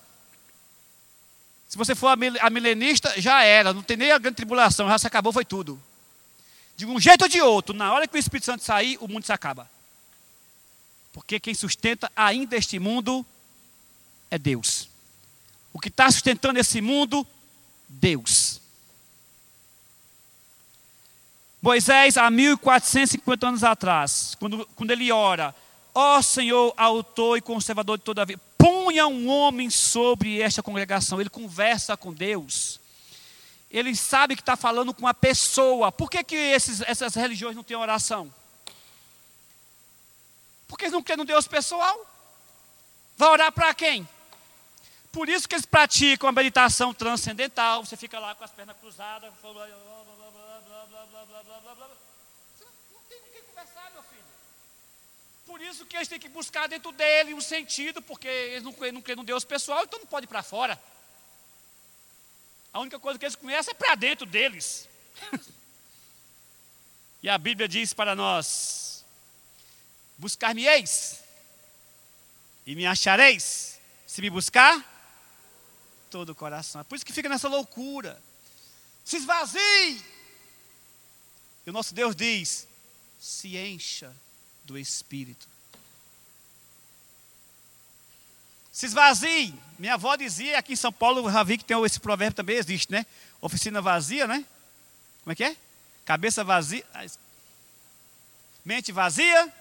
[1.69, 5.07] Se você for a milenista, já era, não tem nem a grande tribulação, já se
[5.07, 5.81] acabou, foi tudo.
[6.75, 9.27] De um jeito ou de outro, na hora que o Espírito Santo sair, o mundo
[9.27, 9.71] se acaba.
[11.13, 13.25] Porque quem sustenta ainda este mundo
[14.31, 14.89] é Deus.
[15.73, 17.27] O que está sustentando esse mundo,
[17.87, 18.63] Deus.
[21.61, 25.55] Moisés, há 1450 anos atrás, quando, quando ele ora,
[25.95, 28.41] ó Senhor, autor e conservador de toda a vida,
[28.89, 32.81] põe ponha um homem sobre esta congregação, ele conversa com Deus.
[33.71, 35.93] Ele sabe que está falando com uma pessoa.
[35.93, 38.33] Por que, que esses, essas religiões não têm oração?
[40.67, 42.07] Porque eles não creem no Deus pessoal.
[43.15, 44.09] Vai orar para quem?
[45.13, 47.85] Por isso que eles praticam a meditação transcendental.
[47.85, 51.61] Você fica lá com as pernas cruzadas, blá, blá, blá, blá, blá, blá, blá, blá,
[51.61, 51.89] blá, blá.
[52.57, 54.25] Você não tem com quem conversar, meu filho.
[55.49, 59.01] Por isso que eles têm que buscar dentro dele um sentido, porque eles não não
[59.01, 60.79] creem no Deus pessoal, então não pode ir para fora.
[62.71, 64.87] A única coisa que eles conhecem é para dentro deles.
[67.23, 69.07] e a Bíblia diz para nós:
[70.19, 71.25] Buscar-me-eis
[72.67, 74.77] e me achareis, se me buscar
[76.11, 76.83] todo o coração.
[76.83, 78.23] É por isso que fica nessa loucura.
[79.03, 80.05] Se esvazie.
[81.65, 82.69] E o nosso Deus diz:
[83.19, 84.15] se encha
[84.69, 85.49] do Espírito.
[88.71, 89.59] Se esvazie.
[89.79, 92.57] Minha avó dizia, aqui em São Paulo, eu já vi que tem esse provérbio também
[92.57, 93.07] existe, né?
[93.41, 94.45] Oficina vazia, né?
[95.25, 95.57] Como é que é?
[96.05, 96.85] Cabeça vazia.
[98.65, 99.53] Mente vazia.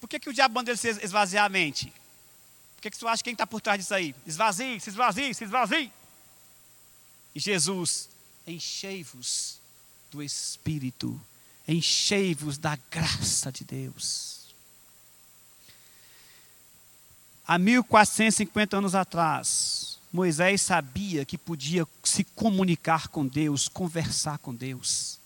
[0.00, 1.92] Por que, que o diabo manda ele se esvaziar a mente?
[2.76, 4.14] Por que, que tu acha quem está por trás disso aí?
[4.26, 5.92] Esvazie, se esvazie, se esvazie.
[7.34, 8.08] E Jesus,
[8.46, 9.60] enchei-vos
[10.10, 11.20] do Espírito,
[11.68, 14.54] enchei-vos da graça de Deus.
[17.46, 25.18] Há 1450 anos atrás, Moisés sabia que podia se comunicar com Deus, conversar com Deus.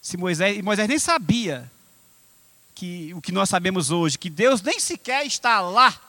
[0.00, 1.70] Se Moisés, e Moisés nem sabia
[2.74, 6.00] que o que nós sabemos hoje, que Deus nem sequer está lá.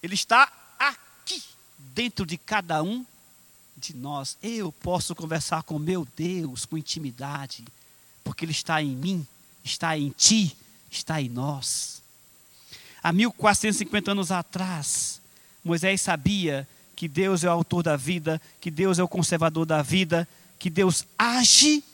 [0.00, 1.42] Ele está aqui,
[1.78, 3.04] dentro de cada um
[3.76, 4.36] de nós.
[4.42, 7.64] Eu posso conversar com meu Deus com intimidade,
[8.22, 9.26] porque Ele está em mim,
[9.62, 10.56] está em ti,
[10.90, 12.02] está em nós.
[13.02, 15.20] Há 1450 anos atrás,
[15.62, 19.82] Moisés sabia que Deus é o autor da vida, que Deus é o conservador da
[19.82, 20.26] vida,
[20.58, 21.84] que Deus age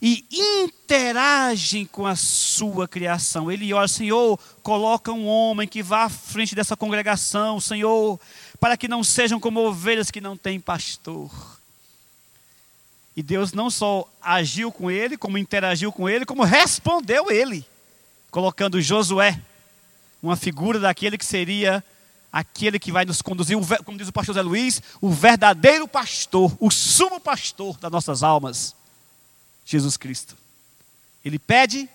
[0.00, 3.50] e interagem com a sua criação.
[3.50, 8.20] Ele ora, Senhor, coloca um homem que vá à frente dessa congregação, Senhor,
[8.56, 11.30] para que não sejam como ovelhas que não têm pastor.
[13.16, 17.66] E Deus não só agiu com ele, como interagiu com ele, como respondeu ele,
[18.30, 19.40] colocando Josué,
[20.22, 21.82] uma figura daquele que seria
[22.30, 26.70] aquele que vai nos conduzir, como diz o pastor Zé Luiz, o verdadeiro pastor, o
[26.70, 28.74] sumo pastor das nossas almas.
[29.64, 30.36] Jesus Cristo.
[31.24, 31.88] Ele pede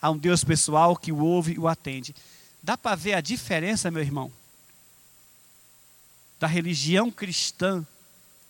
[0.00, 2.14] a um Deus pessoal que o ouve e o atende.
[2.62, 4.30] Dá para ver a diferença, meu irmão,
[6.42, 7.86] da religião cristã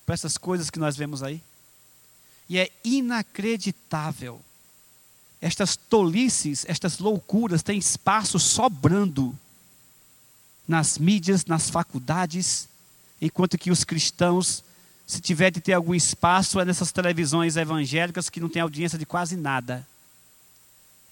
[0.07, 1.43] para essas coisas que nós vemos aí?
[2.49, 4.41] E é inacreditável.
[5.43, 9.39] Estas tolices, estas loucuras têm espaço sobrando
[10.67, 12.67] nas mídias, nas faculdades,
[13.21, 14.65] enquanto que os cristãos
[15.07, 19.05] se tiver de ter algum espaço, é nessas televisões evangélicas que não tem audiência de
[19.05, 19.87] quase nada.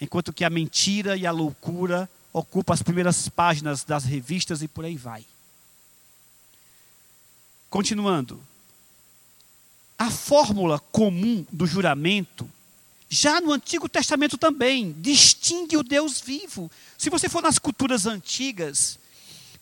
[0.00, 4.86] Enquanto que a mentira e a loucura ocupam as primeiras páginas das revistas e por
[4.86, 5.26] aí vai.
[7.70, 8.42] Continuando.
[9.96, 12.50] A fórmula comum do juramento,
[13.08, 16.70] já no Antigo Testamento também, distingue o Deus vivo.
[16.98, 18.98] Se você for nas culturas antigas,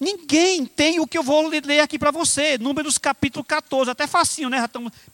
[0.01, 2.57] Ninguém tem o que eu vou ler aqui para você.
[2.57, 4.65] Números capítulo 14, até facinho, né?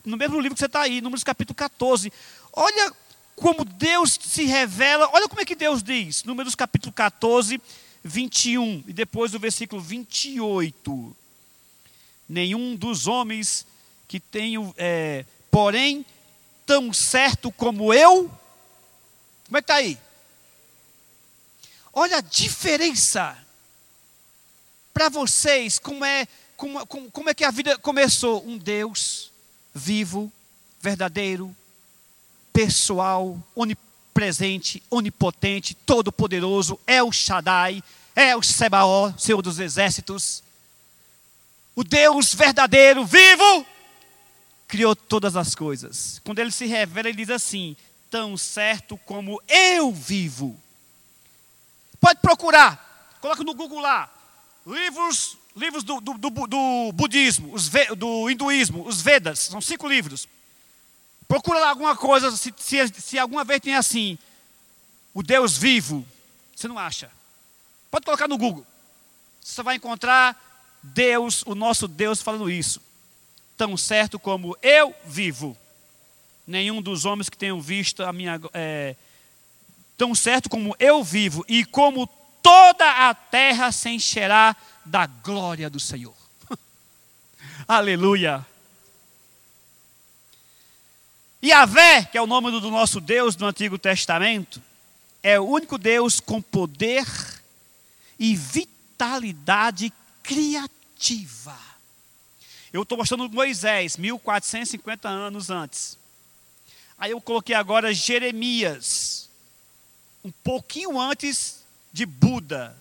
[0.04, 2.12] No mesmo livro que você está aí, Números capítulo 14.
[2.52, 2.92] Olha
[3.34, 6.22] como Deus se revela, olha como é que Deus diz.
[6.24, 7.58] Números capítulo 14,
[8.02, 11.16] 21, e depois o versículo 28.
[12.28, 13.66] Nenhum dos homens
[14.08, 16.04] que tenho, é, porém,
[16.64, 18.30] tão certo como eu.
[19.46, 19.98] Como é que está aí?
[21.92, 23.36] Olha a diferença
[24.92, 28.46] para vocês, como é, como, como, como é que a vida começou?
[28.46, 29.32] Um Deus
[29.74, 30.32] vivo,
[30.80, 31.54] verdadeiro,
[32.52, 37.82] pessoal, onipresente, onipotente, todo-poderoso, é o Shaddai,
[38.14, 40.43] é o Sebaó, Senhor dos Exércitos.
[41.76, 43.66] O Deus verdadeiro, vivo,
[44.68, 46.20] criou todas as coisas.
[46.24, 47.76] Quando ele se revela, ele diz assim:
[48.10, 50.56] tão certo como eu vivo.
[52.00, 54.08] Pode procurar, coloca no Google lá,
[54.66, 60.28] livros, livros do, do, do, do budismo, os, do hinduísmo, os Vedas, são cinco livros.
[61.26, 64.18] Procura lá alguma coisa, se, se, se alguma vez tem assim,
[65.12, 66.06] o Deus vivo,
[66.54, 67.10] você não acha.
[67.90, 68.66] Pode colocar no Google.
[69.40, 70.53] Você vai encontrar
[70.86, 72.78] Deus, o nosso Deus, falando isso.
[73.56, 75.56] Tão certo como eu vivo.
[76.46, 78.38] Nenhum dos homens que tenham visto a minha.
[78.52, 78.94] É,
[79.96, 82.06] tão certo como eu vivo e como
[82.42, 84.54] toda a terra se encherá
[84.84, 86.14] da glória do Senhor.
[87.66, 88.44] Aleluia.
[91.42, 94.60] Yahvé, que é o nome do nosso Deus do Antigo Testamento,
[95.22, 97.06] é o único Deus com poder
[98.18, 99.90] e vitalidade
[100.24, 101.56] criativa.
[102.72, 105.96] Eu estou mostrando Moisés, 1450 anos antes.
[106.98, 109.28] Aí eu coloquei agora Jeremias,
[110.24, 111.62] um pouquinho antes
[111.92, 112.76] de Buda,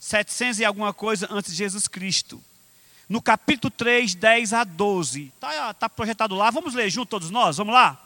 [0.00, 2.42] 700 e alguma coisa antes de Jesus Cristo.
[3.08, 5.32] No capítulo 3, 10 a 12.
[5.34, 8.02] Está tá projetado lá, vamos ler juntos todos nós, vamos lá?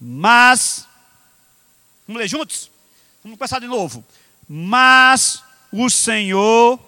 [0.00, 0.86] Mas,
[2.06, 2.70] vamos ler juntos?
[3.22, 4.04] Vamos começar de novo.
[4.48, 5.42] Mas
[5.72, 6.78] o Senhor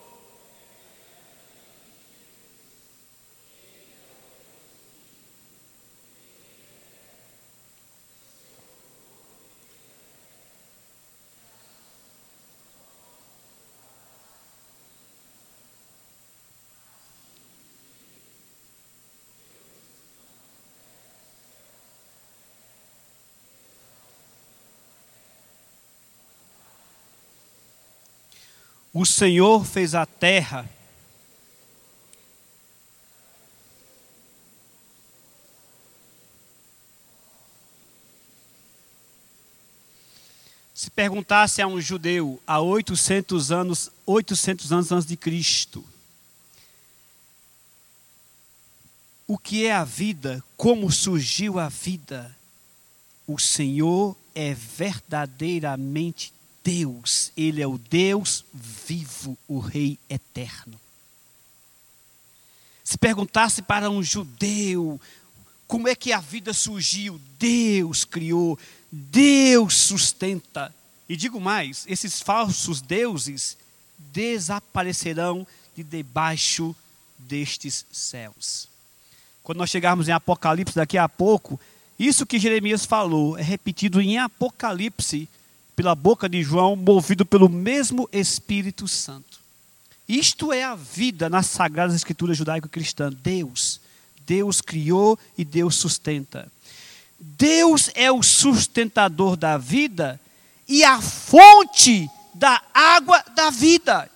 [29.00, 30.68] O Senhor fez a terra.
[40.74, 45.84] Se perguntasse a um judeu há 800 anos, 800 anos antes de Cristo,
[49.28, 52.36] o que é a vida, como surgiu a vida,
[53.28, 56.32] o Senhor é verdadeiramente
[56.68, 60.78] Deus, Ele é o Deus vivo, o Rei eterno.
[62.84, 65.00] Se perguntasse para um judeu
[65.66, 68.58] como é que a vida surgiu, Deus criou,
[68.92, 70.74] Deus sustenta.
[71.08, 73.56] E digo mais: esses falsos deuses
[74.12, 76.76] desaparecerão de debaixo
[77.18, 78.68] destes céus.
[79.42, 81.58] Quando nós chegarmos em Apocalipse daqui a pouco,
[81.98, 85.26] isso que Jeremias falou é repetido em Apocalipse
[85.78, 89.38] pela boca de João, movido pelo mesmo Espírito Santo.
[90.08, 93.12] Isto é a vida nas sagradas escrituras judaico-cristã.
[93.12, 93.80] Deus,
[94.26, 96.50] Deus criou e Deus sustenta.
[97.16, 100.20] Deus é o sustentador da vida
[100.66, 104.10] e a fonte da água da vida.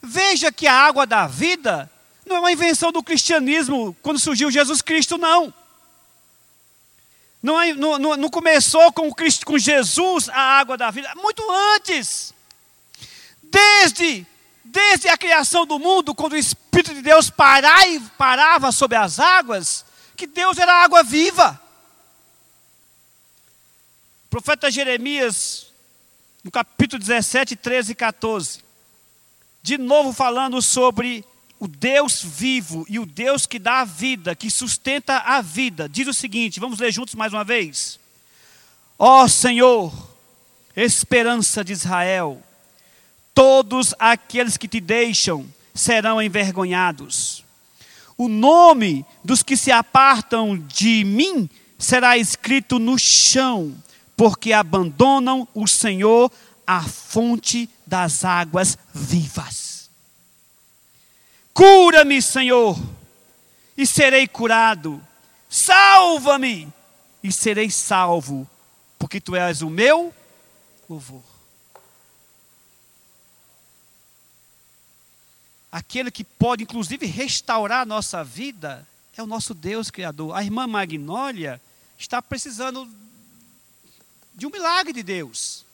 [0.00, 1.90] Veja que a água da vida
[2.24, 5.52] não é uma invenção do cristianismo quando surgiu Jesus Cristo, não.
[7.42, 11.42] Não, é, não, não, começou com, Cristo, com Jesus a água da vida, muito
[11.74, 12.32] antes.
[13.42, 14.24] Desde,
[14.64, 19.84] desde a criação do mundo, quando o Espírito de Deus parai, parava sobre as águas,
[20.16, 21.60] que Deus era água viva.
[24.26, 25.66] O profeta Jeremias,
[26.44, 28.64] no capítulo 17, 13 e 14,
[29.62, 31.24] de novo falando sobre
[31.62, 36.08] o Deus vivo e o Deus que dá a vida, que sustenta a vida, diz
[36.08, 38.00] o seguinte: vamos ler juntos mais uma vez.
[38.98, 39.92] Ó Senhor,
[40.74, 42.42] esperança de Israel,
[43.32, 47.44] todos aqueles que te deixam serão envergonhados.
[48.18, 51.48] O nome dos que se apartam de mim
[51.78, 53.72] será escrito no chão,
[54.16, 56.28] porque abandonam o Senhor,
[56.66, 59.61] a fonte das águas vivas.
[61.54, 62.78] Cura-me, Senhor,
[63.76, 65.02] e serei curado.
[65.48, 66.72] Salva-me
[67.22, 68.48] e serei salvo,
[68.98, 70.14] porque tu és o meu
[70.88, 71.22] louvor.
[75.70, 78.86] Aquele que pode, inclusive, restaurar a nossa vida
[79.16, 80.34] é o nosso Deus Criador.
[80.34, 81.60] A irmã Magnólia
[81.98, 82.88] está precisando
[84.34, 85.64] de um milagre de Deus.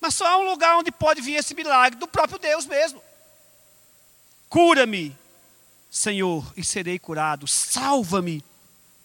[0.00, 3.02] Mas só há um lugar onde pode vir esse milagre do próprio Deus mesmo.
[4.54, 5.18] Cura-me,
[5.90, 7.44] Senhor, e serei curado.
[7.44, 8.40] Salva-me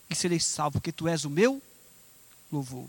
[0.08, 1.60] e serei salvo, porque tu és o meu
[2.52, 2.86] louvor.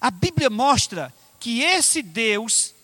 [0.00, 2.74] A Bíblia mostra que esse Deus,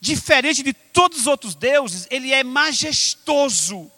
[0.00, 3.90] diferente de todos os outros deuses, ele é majestoso.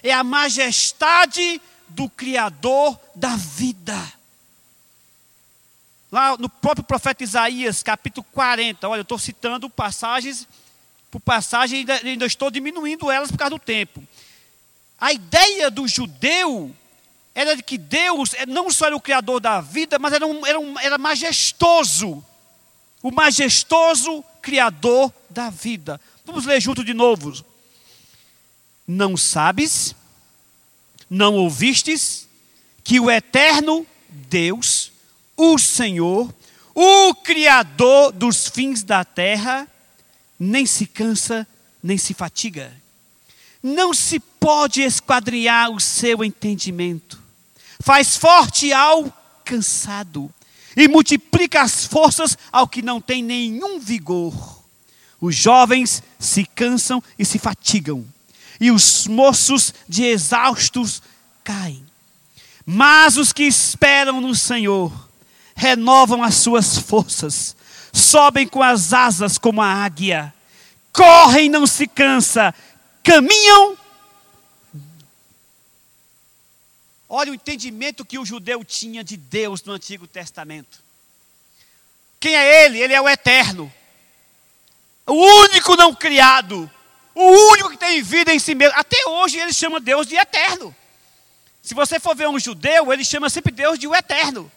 [0.00, 4.00] É a majestade do Criador da vida.
[6.12, 10.46] Lá no próprio profeta Isaías, capítulo 40, olha, eu estou citando passagens
[11.14, 14.02] por passagem, ainda, ainda estou diminuindo elas por causa do tempo.
[14.98, 16.74] A ideia do judeu
[17.32, 20.44] era de que Deus é, não só era o criador da vida, mas era, um,
[20.44, 22.24] era, um, era majestoso.
[23.00, 26.00] O majestoso criador da vida.
[26.24, 27.32] Vamos ler junto de novo.
[28.86, 29.94] Não sabes,
[31.08, 32.26] não ouvistes,
[32.82, 34.90] que o eterno Deus,
[35.36, 36.32] o Senhor,
[36.74, 39.68] o Criador dos fins da terra,
[40.38, 41.46] nem se cansa,
[41.82, 42.72] nem se fatiga.
[43.62, 47.22] Não se pode esquadrinhar o seu entendimento.
[47.80, 49.12] Faz forte ao
[49.44, 50.32] cansado
[50.76, 54.62] e multiplica as forças ao que não tem nenhum vigor.
[55.20, 58.04] Os jovens se cansam e se fatigam,
[58.60, 61.02] e os moços de exaustos
[61.42, 61.84] caem.
[62.66, 64.92] Mas os que esperam no Senhor
[65.54, 67.56] renovam as suas forças,
[67.94, 70.34] sobem com as asas como a águia,
[70.92, 72.52] correm não se cansa,
[73.02, 73.78] caminham.
[77.08, 80.82] Olha o entendimento que o judeu tinha de Deus no Antigo Testamento.
[82.18, 82.80] Quem é Ele?
[82.80, 83.72] Ele é o eterno,
[85.06, 86.68] o único não criado,
[87.14, 88.76] o único que tem vida em si mesmo.
[88.76, 90.74] Até hoje ele chama Deus de eterno.
[91.62, 94.50] Se você for ver um judeu, ele chama sempre Deus de o eterno.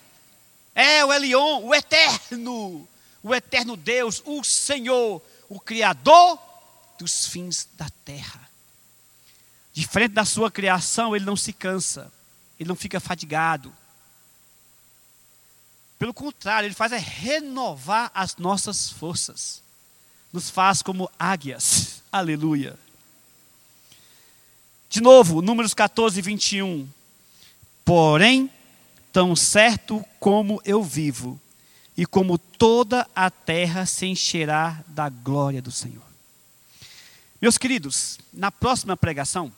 [0.73, 2.87] É o Elion, o eterno,
[3.23, 6.39] o eterno Deus, o Senhor, o Criador
[6.97, 8.49] dos fins da terra.
[9.73, 12.11] Diferente da sua criação, ele não se cansa,
[12.59, 13.73] ele não fica fadigado.
[15.99, 19.61] Pelo contrário, ele faz é renovar as nossas forças,
[20.31, 22.01] nos faz como águias.
[22.11, 22.77] Aleluia.
[24.89, 26.87] De novo, Números 14, 21.
[27.83, 28.49] Porém,
[29.11, 31.39] tão certo como eu vivo,
[31.97, 36.05] e como toda a terra se encherá da glória do Senhor.
[37.41, 39.51] Meus queridos, na próxima pregação,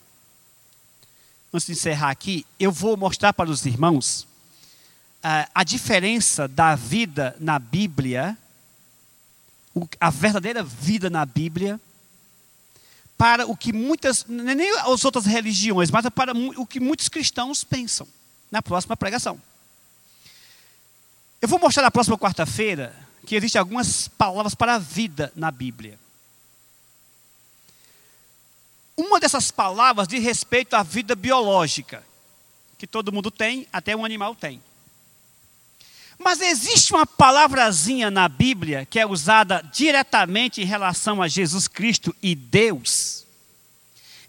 [1.53, 7.35] antes de encerrar aqui, eu vou mostrar para os irmãos uh, a diferença da vida
[7.39, 8.37] na Bíblia,
[9.99, 11.79] a verdadeira vida na Bíblia,
[13.17, 18.07] para o que muitas, nem as outras religiões, mas para o que muitos cristãos pensam,
[18.49, 19.41] na próxima pregação.
[21.41, 22.93] Eu vou mostrar na próxima quarta-feira
[23.25, 25.97] que existem algumas palavras para a vida na Bíblia.
[28.97, 32.03] Uma dessas palavras diz respeito à vida biológica,
[32.77, 34.61] que todo mundo tem, até um animal tem.
[36.17, 42.13] Mas existe uma palavrazinha na Bíblia que é usada diretamente em relação a Jesus Cristo
[42.21, 43.25] e Deus,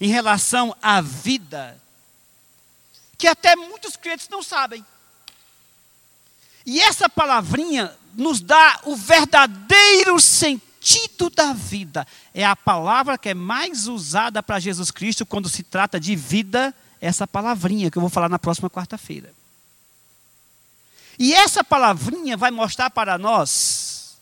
[0.01, 1.77] em relação à vida,
[3.19, 4.87] que até muitos crentes não sabem.
[6.65, 12.07] E essa palavrinha nos dá o verdadeiro sentido da vida.
[12.35, 16.75] É a palavra que é mais usada para Jesus Cristo quando se trata de vida,
[17.01, 19.33] essa palavrinha que eu vou falar na próxima quarta-feira.
[21.19, 24.17] E essa palavrinha vai mostrar para nós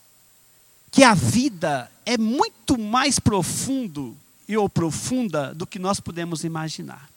[0.90, 4.16] que a vida é muito mais profundo
[4.48, 7.08] e ou profunda do que nós podemos imaginar.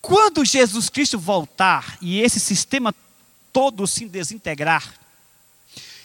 [0.00, 2.94] Quando Jesus Cristo voltar e esse sistema
[3.56, 4.94] todo se desintegrar,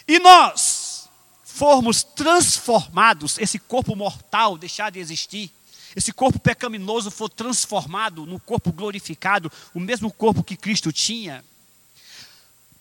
[0.07, 1.09] e nós
[1.43, 5.51] formos transformados, esse corpo mortal deixar de existir,
[5.93, 11.43] esse corpo pecaminoso for transformado no corpo glorificado, o mesmo corpo que Cristo tinha,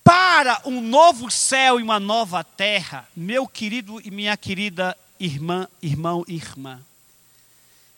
[0.04, 6.24] para um novo céu e uma nova terra, meu querido e minha querida irmã, irmão
[6.28, 6.80] e irmã,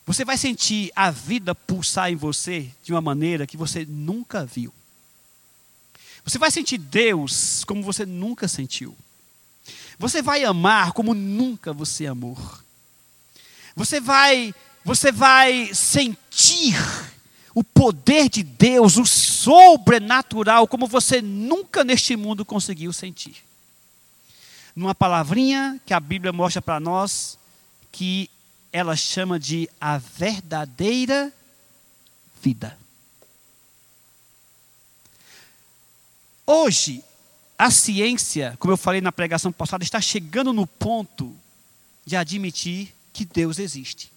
[0.07, 4.73] você vai sentir a vida pulsar em você de uma maneira que você nunca viu.
[6.23, 8.95] Você vai sentir Deus como você nunca sentiu.
[9.99, 12.37] Você vai amar como nunca você amou.
[13.75, 14.53] Você vai,
[14.83, 16.75] você vai sentir
[17.55, 23.43] o poder de Deus, o sobrenatural, como você nunca neste mundo conseguiu sentir.
[24.75, 27.37] Numa palavrinha que a Bíblia mostra para nós,
[27.91, 28.29] que
[28.71, 31.31] ela chama de a verdadeira
[32.41, 32.82] vida.
[36.45, 37.03] Hoje,
[37.57, 41.35] a ciência, como eu falei na pregação passada, está chegando no ponto
[42.05, 44.11] de admitir que Deus existe.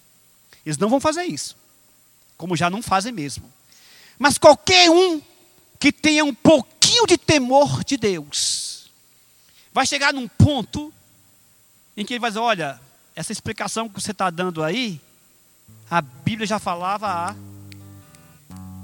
[0.65, 1.55] Eles não vão fazer isso,
[2.37, 3.51] como já não fazem mesmo.
[4.19, 5.21] Mas qualquer um
[5.79, 8.89] que tenha um pouquinho de temor de Deus,
[9.71, 10.93] vai chegar num ponto
[11.95, 12.81] em que ele vai dizer: olha,
[13.15, 14.99] essa explicação que você está dando aí,
[15.89, 17.35] a Bíblia já falava, ah,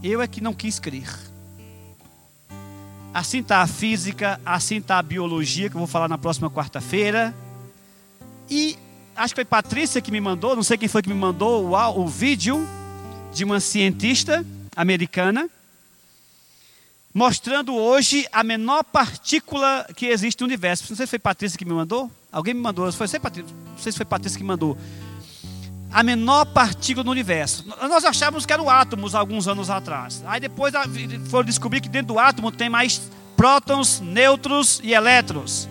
[0.01, 1.32] eu é que não quis crer.
[3.13, 7.33] Assim está a física, assim está a biologia, que eu vou falar na próxima quarta-feira.
[8.49, 8.77] E
[9.15, 11.99] acho que foi Patrícia que me mandou, não sei quem foi que me mandou o,
[12.01, 12.67] o vídeo
[13.31, 14.45] de uma cientista
[14.75, 15.49] americana
[17.13, 20.85] mostrando hoje a menor partícula que existe no universo.
[20.89, 22.11] Não sei se foi Patrícia que me mandou.
[22.31, 22.85] Alguém me mandou.
[22.85, 24.75] Não sei se foi Patrícia que me mandou.
[25.93, 27.63] A menor partícula no universo.
[27.87, 30.23] Nós achávamos que eram átomos alguns anos atrás.
[30.25, 30.73] Aí depois
[31.29, 32.99] foram descobrir que dentro do átomo tem mais
[33.37, 35.69] prótons, nêutrons e elétrons.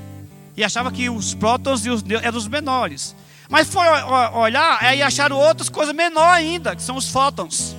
[0.56, 3.16] E achava que os prótons e os eram os menores.
[3.48, 3.86] Mas foi
[4.34, 7.74] olhar aí acharam outras coisas menor ainda, que são os fótons.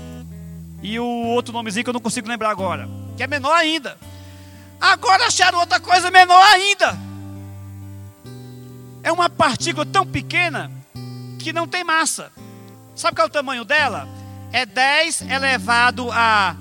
[0.81, 3.97] E o outro nomezinho que eu não consigo lembrar agora, que é menor ainda.
[4.81, 6.97] Agora acharam outra coisa menor ainda.
[9.01, 10.69] É uma partícula tão pequena
[11.43, 12.31] que não tem massa.
[12.95, 14.07] Sabe qual é o tamanho dela?
[14.51, 16.55] É 10 elevado a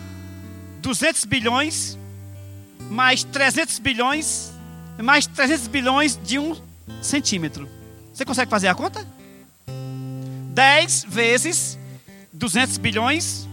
[0.80, 1.96] 200 bilhões,
[2.90, 4.52] mais 300 bilhões,
[5.00, 6.60] mais 300 bilhões de um
[7.00, 7.68] centímetro.
[8.12, 9.06] Você consegue fazer a conta?
[10.52, 11.78] 10 vezes
[12.32, 13.48] 200 bilhões,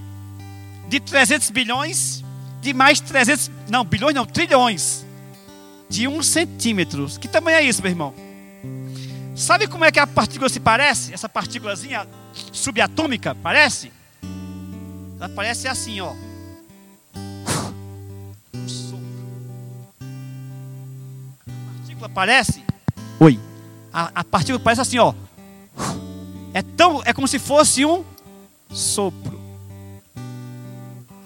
[0.87, 2.23] de 300 bilhões,
[2.61, 5.05] de mais 300, não, bilhões não, trilhões,
[5.87, 7.05] de um centímetro.
[7.19, 8.28] Que tamanho é isso, meu irmão?
[9.39, 11.13] Sabe como é que a partícula se parece?
[11.13, 12.05] Essa partículazinha
[12.51, 13.89] subatômica parece?
[15.17, 16.13] Ela parece assim, ó.
[18.53, 18.99] Um sopro.
[21.47, 22.65] A partícula parece.
[23.17, 23.39] Oi.
[23.93, 25.13] A, a partícula parece assim, ó.
[26.53, 28.03] É tão, é como se fosse um
[28.69, 29.39] sopro.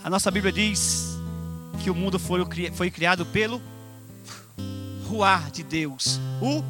[0.03, 1.17] A nossa Bíblia diz
[1.83, 2.45] que o mundo foi,
[2.75, 3.59] foi criado pelo
[5.09, 6.63] ruar de Deus, o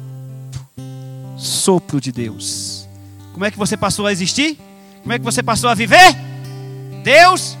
[1.36, 2.88] sopro de Deus.
[3.32, 4.58] Como é que você passou a existir?
[5.02, 6.16] Como é que você passou a viver?
[7.02, 7.58] Deus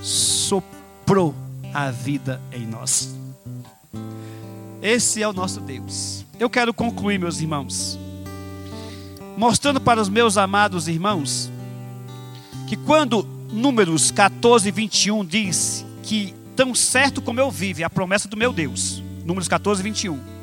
[0.00, 1.34] soprou
[1.74, 3.14] a vida em nós.
[4.80, 6.24] Esse é o nosso Deus.
[6.38, 7.98] Eu quero concluir, meus irmãos,
[9.36, 11.50] mostrando para os meus amados irmãos
[12.66, 18.28] que quando Números 14, 21 diz que tão certo como eu vivo, é a promessa
[18.28, 19.02] do meu Deus.
[19.24, 20.37] Números 14, 21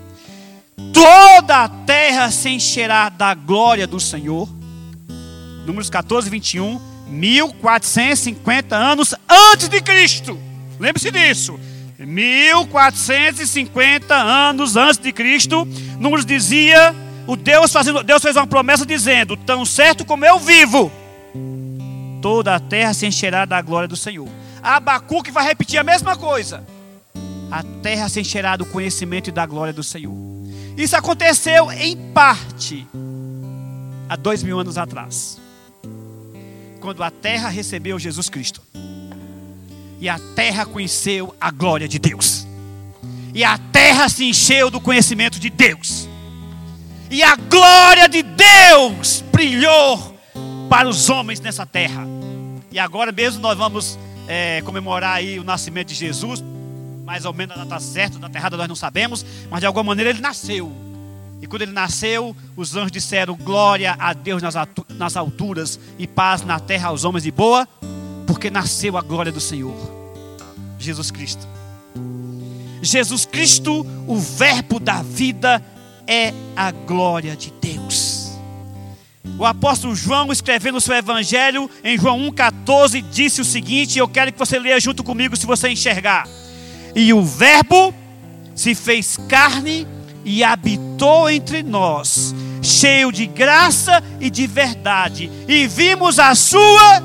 [0.93, 4.47] toda a terra se encherá da glória do Senhor.
[5.65, 6.79] Números 14, 21.
[7.07, 10.37] 1450 anos antes de Cristo.
[10.79, 11.59] Lembre-se disso.
[11.97, 15.65] 1450 anos antes de Cristo,
[15.97, 16.93] Números dizia,
[17.25, 20.91] o Deus fazendo, Deus fez uma promessa dizendo: "Tão certo como eu vivo,
[22.21, 24.27] toda a terra se encherá da glória do Senhor".
[24.61, 26.65] Abacuque vai repetir a mesma coisa.
[27.49, 30.34] A terra se encherá do conhecimento e da glória do Senhor.
[30.77, 32.85] Isso aconteceu em parte
[34.09, 35.39] há dois mil anos atrás,
[36.81, 38.61] quando a terra recebeu Jesus Cristo,
[39.99, 42.45] e a terra conheceu a glória de Deus,
[43.33, 46.09] e a terra se encheu do conhecimento de Deus,
[47.09, 50.19] e a glória de Deus brilhou
[50.69, 52.05] para os homens nessa terra.
[52.71, 53.97] E agora mesmo nós vamos
[54.27, 56.43] é, comemorar aí o nascimento de Jesus,
[57.05, 59.83] mais ou menos a data certa, a data errada nós não sabemos, mas de alguma
[59.83, 60.71] maneira ele nasceu.
[61.39, 64.55] E quando ele nasceu, os anjos disseram: Glória a Deus nas,
[64.89, 67.67] nas alturas e paz na terra aos homens de boa,
[68.25, 69.75] porque nasceu a glória do Senhor,
[70.79, 71.47] Jesus Cristo.
[72.81, 75.63] Jesus Cristo, o Verbo da vida,
[76.07, 78.31] é a glória de Deus.
[79.37, 84.31] O apóstolo João, escrevendo o seu evangelho, em João 1,14, disse o seguinte: Eu quero
[84.31, 86.27] que você leia junto comigo se você enxergar.
[86.95, 87.93] E o Verbo
[88.55, 89.85] se fez carne
[90.23, 97.03] e habitou entre nós, cheio de graça e de verdade, e vimos a sua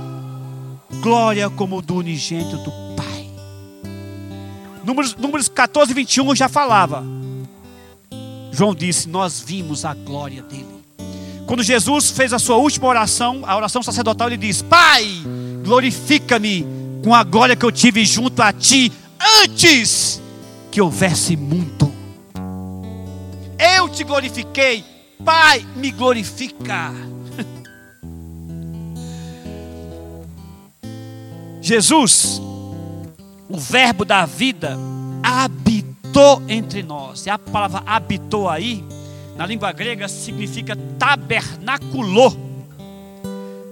[1.02, 3.28] glória como do unigênito do Pai.
[4.84, 7.04] Números, números 14, 21 já falava.
[8.52, 10.80] João disse: Nós vimos a glória dele.
[11.46, 15.04] Quando Jesus fez a sua última oração, a oração sacerdotal, ele diz: Pai,
[15.64, 16.64] glorifica-me
[17.02, 18.92] com a glória que eu tive junto a ti
[19.42, 20.20] antes
[20.70, 21.92] que houvesse mundo.
[23.58, 24.84] Eu te glorifiquei,
[25.24, 26.92] Pai, me glorifica.
[31.60, 32.40] Jesus,
[33.48, 34.78] o Verbo da vida,
[35.22, 37.26] habitou entre nós.
[37.26, 38.82] E a palavra habitou aí,
[39.36, 42.48] na língua grega, significa tabernaculou.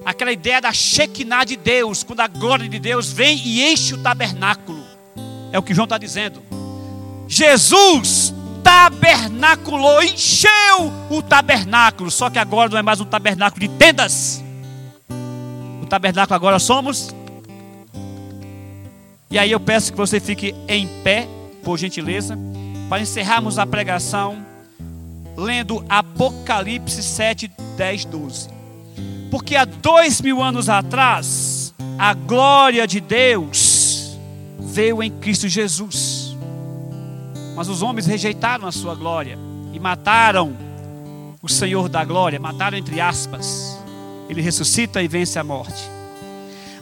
[0.05, 3.99] Aquela ideia da Shekinah de Deus, quando a glória de Deus vem e enche o
[3.99, 4.77] tabernáculo.
[5.53, 6.42] É o que João está dizendo.
[7.26, 12.11] Jesus tabernaculou, encheu o tabernáculo.
[12.11, 14.42] Só que agora não é mais um tabernáculo de tendas.
[15.82, 17.14] O tabernáculo agora somos.
[19.30, 21.28] E aí eu peço que você fique em pé,
[21.62, 22.38] por gentileza,
[22.88, 24.38] para encerrarmos a pregação,
[25.36, 28.49] lendo Apocalipse 7, 10, 12.
[29.30, 33.67] Porque há dois mil anos atrás, a glória de Deus
[34.59, 36.36] veio em Cristo Jesus.
[37.56, 39.38] Mas os homens rejeitaram a sua glória
[39.72, 40.56] e mataram
[41.42, 43.78] o Senhor da glória, mataram entre aspas.
[44.28, 45.98] Ele ressuscita e vence a morte.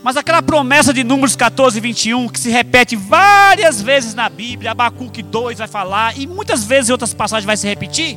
[0.03, 5.23] Mas aquela promessa de Números 14, 21, que se repete várias vezes na Bíblia, Abacuque
[5.23, 8.17] 2 vai falar, e muitas vezes em outras passagens vai se repetir,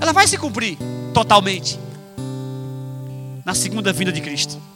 [0.00, 0.78] ela vai se cumprir
[1.12, 1.78] totalmente
[3.44, 4.69] na segunda vinda de Cristo.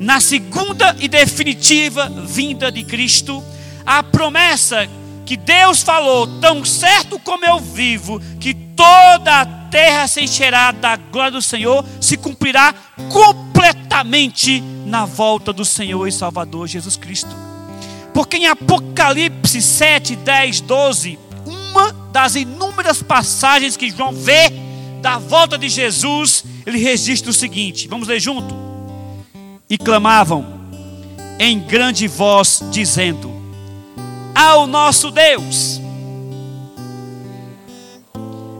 [0.00, 3.44] Na segunda e definitiva vinda de Cristo,
[3.84, 4.88] a promessa
[5.26, 10.96] que Deus falou, tão certo como eu vivo, que toda a terra se encherá da
[10.96, 12.74] glória do Senhor, se cumprirá
[13.12, 17.36] completamente na volta do Senhor e Salvador Jesus Cristo.
[18.14, 24.50] Porque em Apocalipse 7, 10, 12, uma das inúmeras passagens que João vê
[25.02, 28.69] da volta de Jesus, ele registra o seguinte: vamos ler junto.
[29.70, 30.44] E clamavam
[31.38, 33.30] em grande voz, dizendo:
[34.34, 35.80] Ao nosso Deus.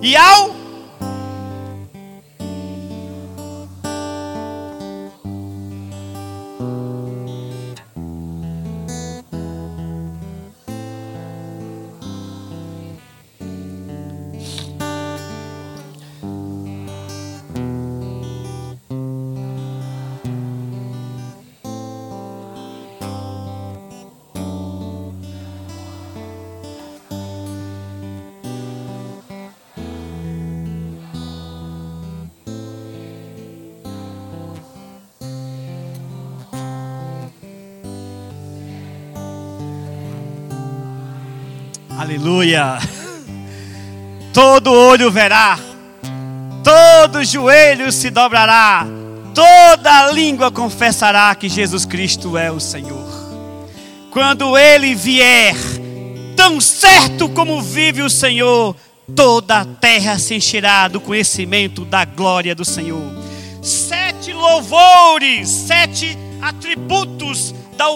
[0.01, 0.60] E ao
[42.11, 42.77] Aleluia.
[44.33, 45.57] Todo olho verá,
[46.65, 48.85] todo joelho se dobrará,
[49.33, 53.07] toda língua confessará que Jesus Cristo é o Senhor.
[54.11, 55.55] Quando ele vier,
[56.35, 58.75] tão certo como vive o Senhor,
[59.15, 63.09] toda a terra se encherá do conhecimento da glória do Senhor.
[63.63, 67.55] Sete louvores, sete atributos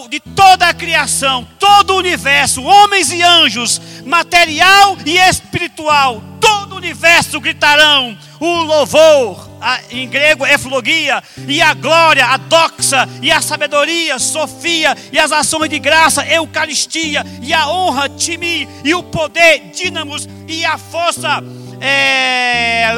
[0.09, 6.76] de toda a criação, todo o universo, homens e anjos, material e espiritual, todo o
[6.76, 13.41] universo gritarão o louvor, a, em grego eflogia, e a glória, a doxa, e a
[13.41, 19.70] sabedoria, sofia, e as ações de graça, eucaristia, e a honra, timi, e o poder,
[19.74, 21.43] dínamos, e a força,
[21.80, 22.89] é,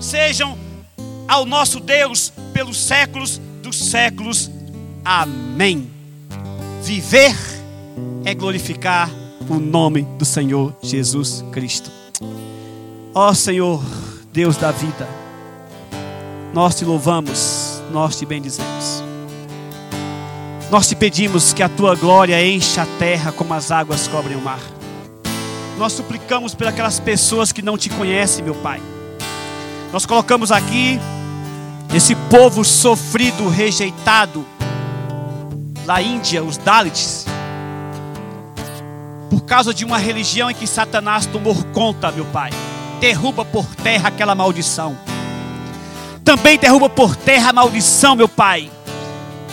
[0.00, 0.58] sejam
[1.28, 4.50] ao nosso Deus pelos séculos dos séculos.
[5.04, 5.90] Amém.
[6.82, 7.34] Viver
[8.24, 9.10] é glorificar
[9.48, 11.90] o nome do Senhor Jesus Cristo.
[13.14, 13.82] Ó Senhor,
[14.32, 15.08] Deus da vida,
[16.52, 19.02] nós te louvamos, nós te bendizemos.
[20.70, 24.40] Nós te pedimos que a tua glória encha a terra como as águas cobrem o
[24.40, 24.60] mar.
[25.76, 28.80] Nós suplicamos por aquelas pessoas que não te conhecem, meu Pai.
[29.92, 31.00] Nós colocamos aqui
[31.92, 34.46] esse povo sofrido, rejeitado,
[35.90, 37.26] da Índia, os Dalits,
[39.28, 42.50] por causa de uma religião em que Satanás tomou conta, meu Pai.
[43.00, 44.96] Derruba por terra aquela maldição.
[46.24, 48.70] Também derruba por terra a maldição, meu Pai,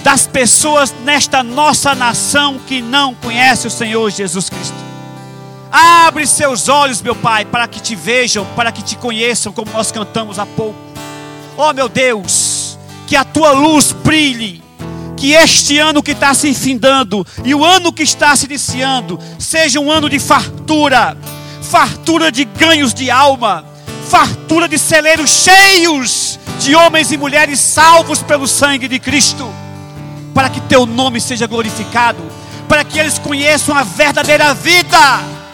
[0.04, 4.78] das pessoas nesta nossa nação que não conhece o Senhor Jesus Cristo.
[5.72, 9.92] Abre seus olhos, meu Pai, para que te vejam, para que te conheçam, como nós
[9.92, 10.78] cantamos há pouco.
[11.58, 12.78] Oh, meu Deus,
[13.08, 14.67] que a tua luz brilhe
[15.18, 19.80] que este ano que está se findando e o ano que está se iniciando seja
[19.80, 21.18] um ano de fartura,
[21.62, 23.66] fartura de ganhos de alma,
[24.08, 29.52] fartura de celeiros cheios de homens e mulheres salvos pelo sangue de Cristo,
[30.34, 32.24] para que teu nome seja glorificado,
[32.70, 34.98] para que eles conheçam a verdadeira vida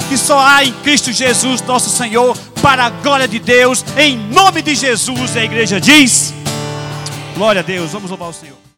[0.09, 4.61] que só há em Cristo Jesus, nosso Senhor, para a glória de Deus, em nome
[4.61, 6.33] de Jesus, a igreja diz:
[7.35, 8.62] Glória a Deus, vamos louvar o Senhor.